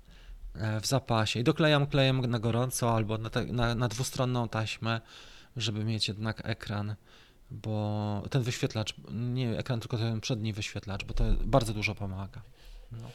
e, 0.56 0.82
w 0.82 0.88
zapasie 0.88 1.40
i 1.40 1.44
doklejam 1.44 1.88
klejem 1.88 2.26
na 2.26 2.40
gorąco 2.40 2.96
albo 2.96 3.18
na, 3.18 3.30
te, 3.30 3.46
na, 3.46 3.76
na 3.76 3.88
dwustronną 3.88 4.50
taśmę, 4.50 5.02
żeby 5.58 5.86
mieć 5.86 6.08
jednak 6.08 6.42
ekran 6.46 6.96
bo 7.52 8.24
ten 8.30 8.44
wyświetlacz, 8.44 8.94
nie 9.12 9.58
ekran, 9.58 9.80
tylko 9.80 9.98
ten 9.98 10.22
przedni 10.22 10.54
wyświetlacz, 10.54 11.06
bo 11.06 11.14
to 11.14 11.24
bardzo 11.44 11.74
dużo 11.74 11.96
pomaga. 11.96 12.42
No. 12.92 13.08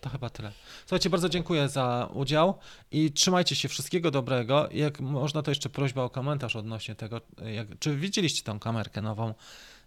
To 0.00 0.08
chyba 0.08 0.30
tyle. 0.30 0.52
Słuchajcie, 0.80 1.10
bardzo 1.10 1.28
dziękuję 1.28 1.68
za 1.68 2.08
udział 2.14 2.58
i 2.90 3.12
trzymajcie 3.12 3.56
się 3.56 3.68
wszystkiego 3.68 4.10
dobrego. 4.10 4.68
Jak 4.72 5.00
można, 5.00 5.42
to 5.42 5.50
jeszcze 5.50 5.68
prośba 5.68 6.02
o 6.02 6.10
komentarz 6.10 6.56
odnośnie 6.56 6.94
tego, 6.94 7.20
jak, 7.54 7.78
czy 7.78 7.96
widzieliście 7.96 8.42
tą 8.42 8.58
kamerkę 8.58 9.02
nową, 9.02 9.34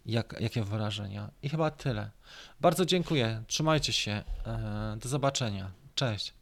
jak, 0.06 0.36
jakie 0.39 0.63
wrażenia. 0.63 1.30
I 1.43 1.50
chyba 1.50 1.71
tyle. 1.71 2.10
Bardzo 2.62 2.86
dziękuję, 2.86 3.43
trzymajcie 3.47 3.93
się, 3.93 4.12
e, 4.45 4.97
do 5.02 5.10
zobaczenia. 5.10 5.71
Cześć. 5.95 6.41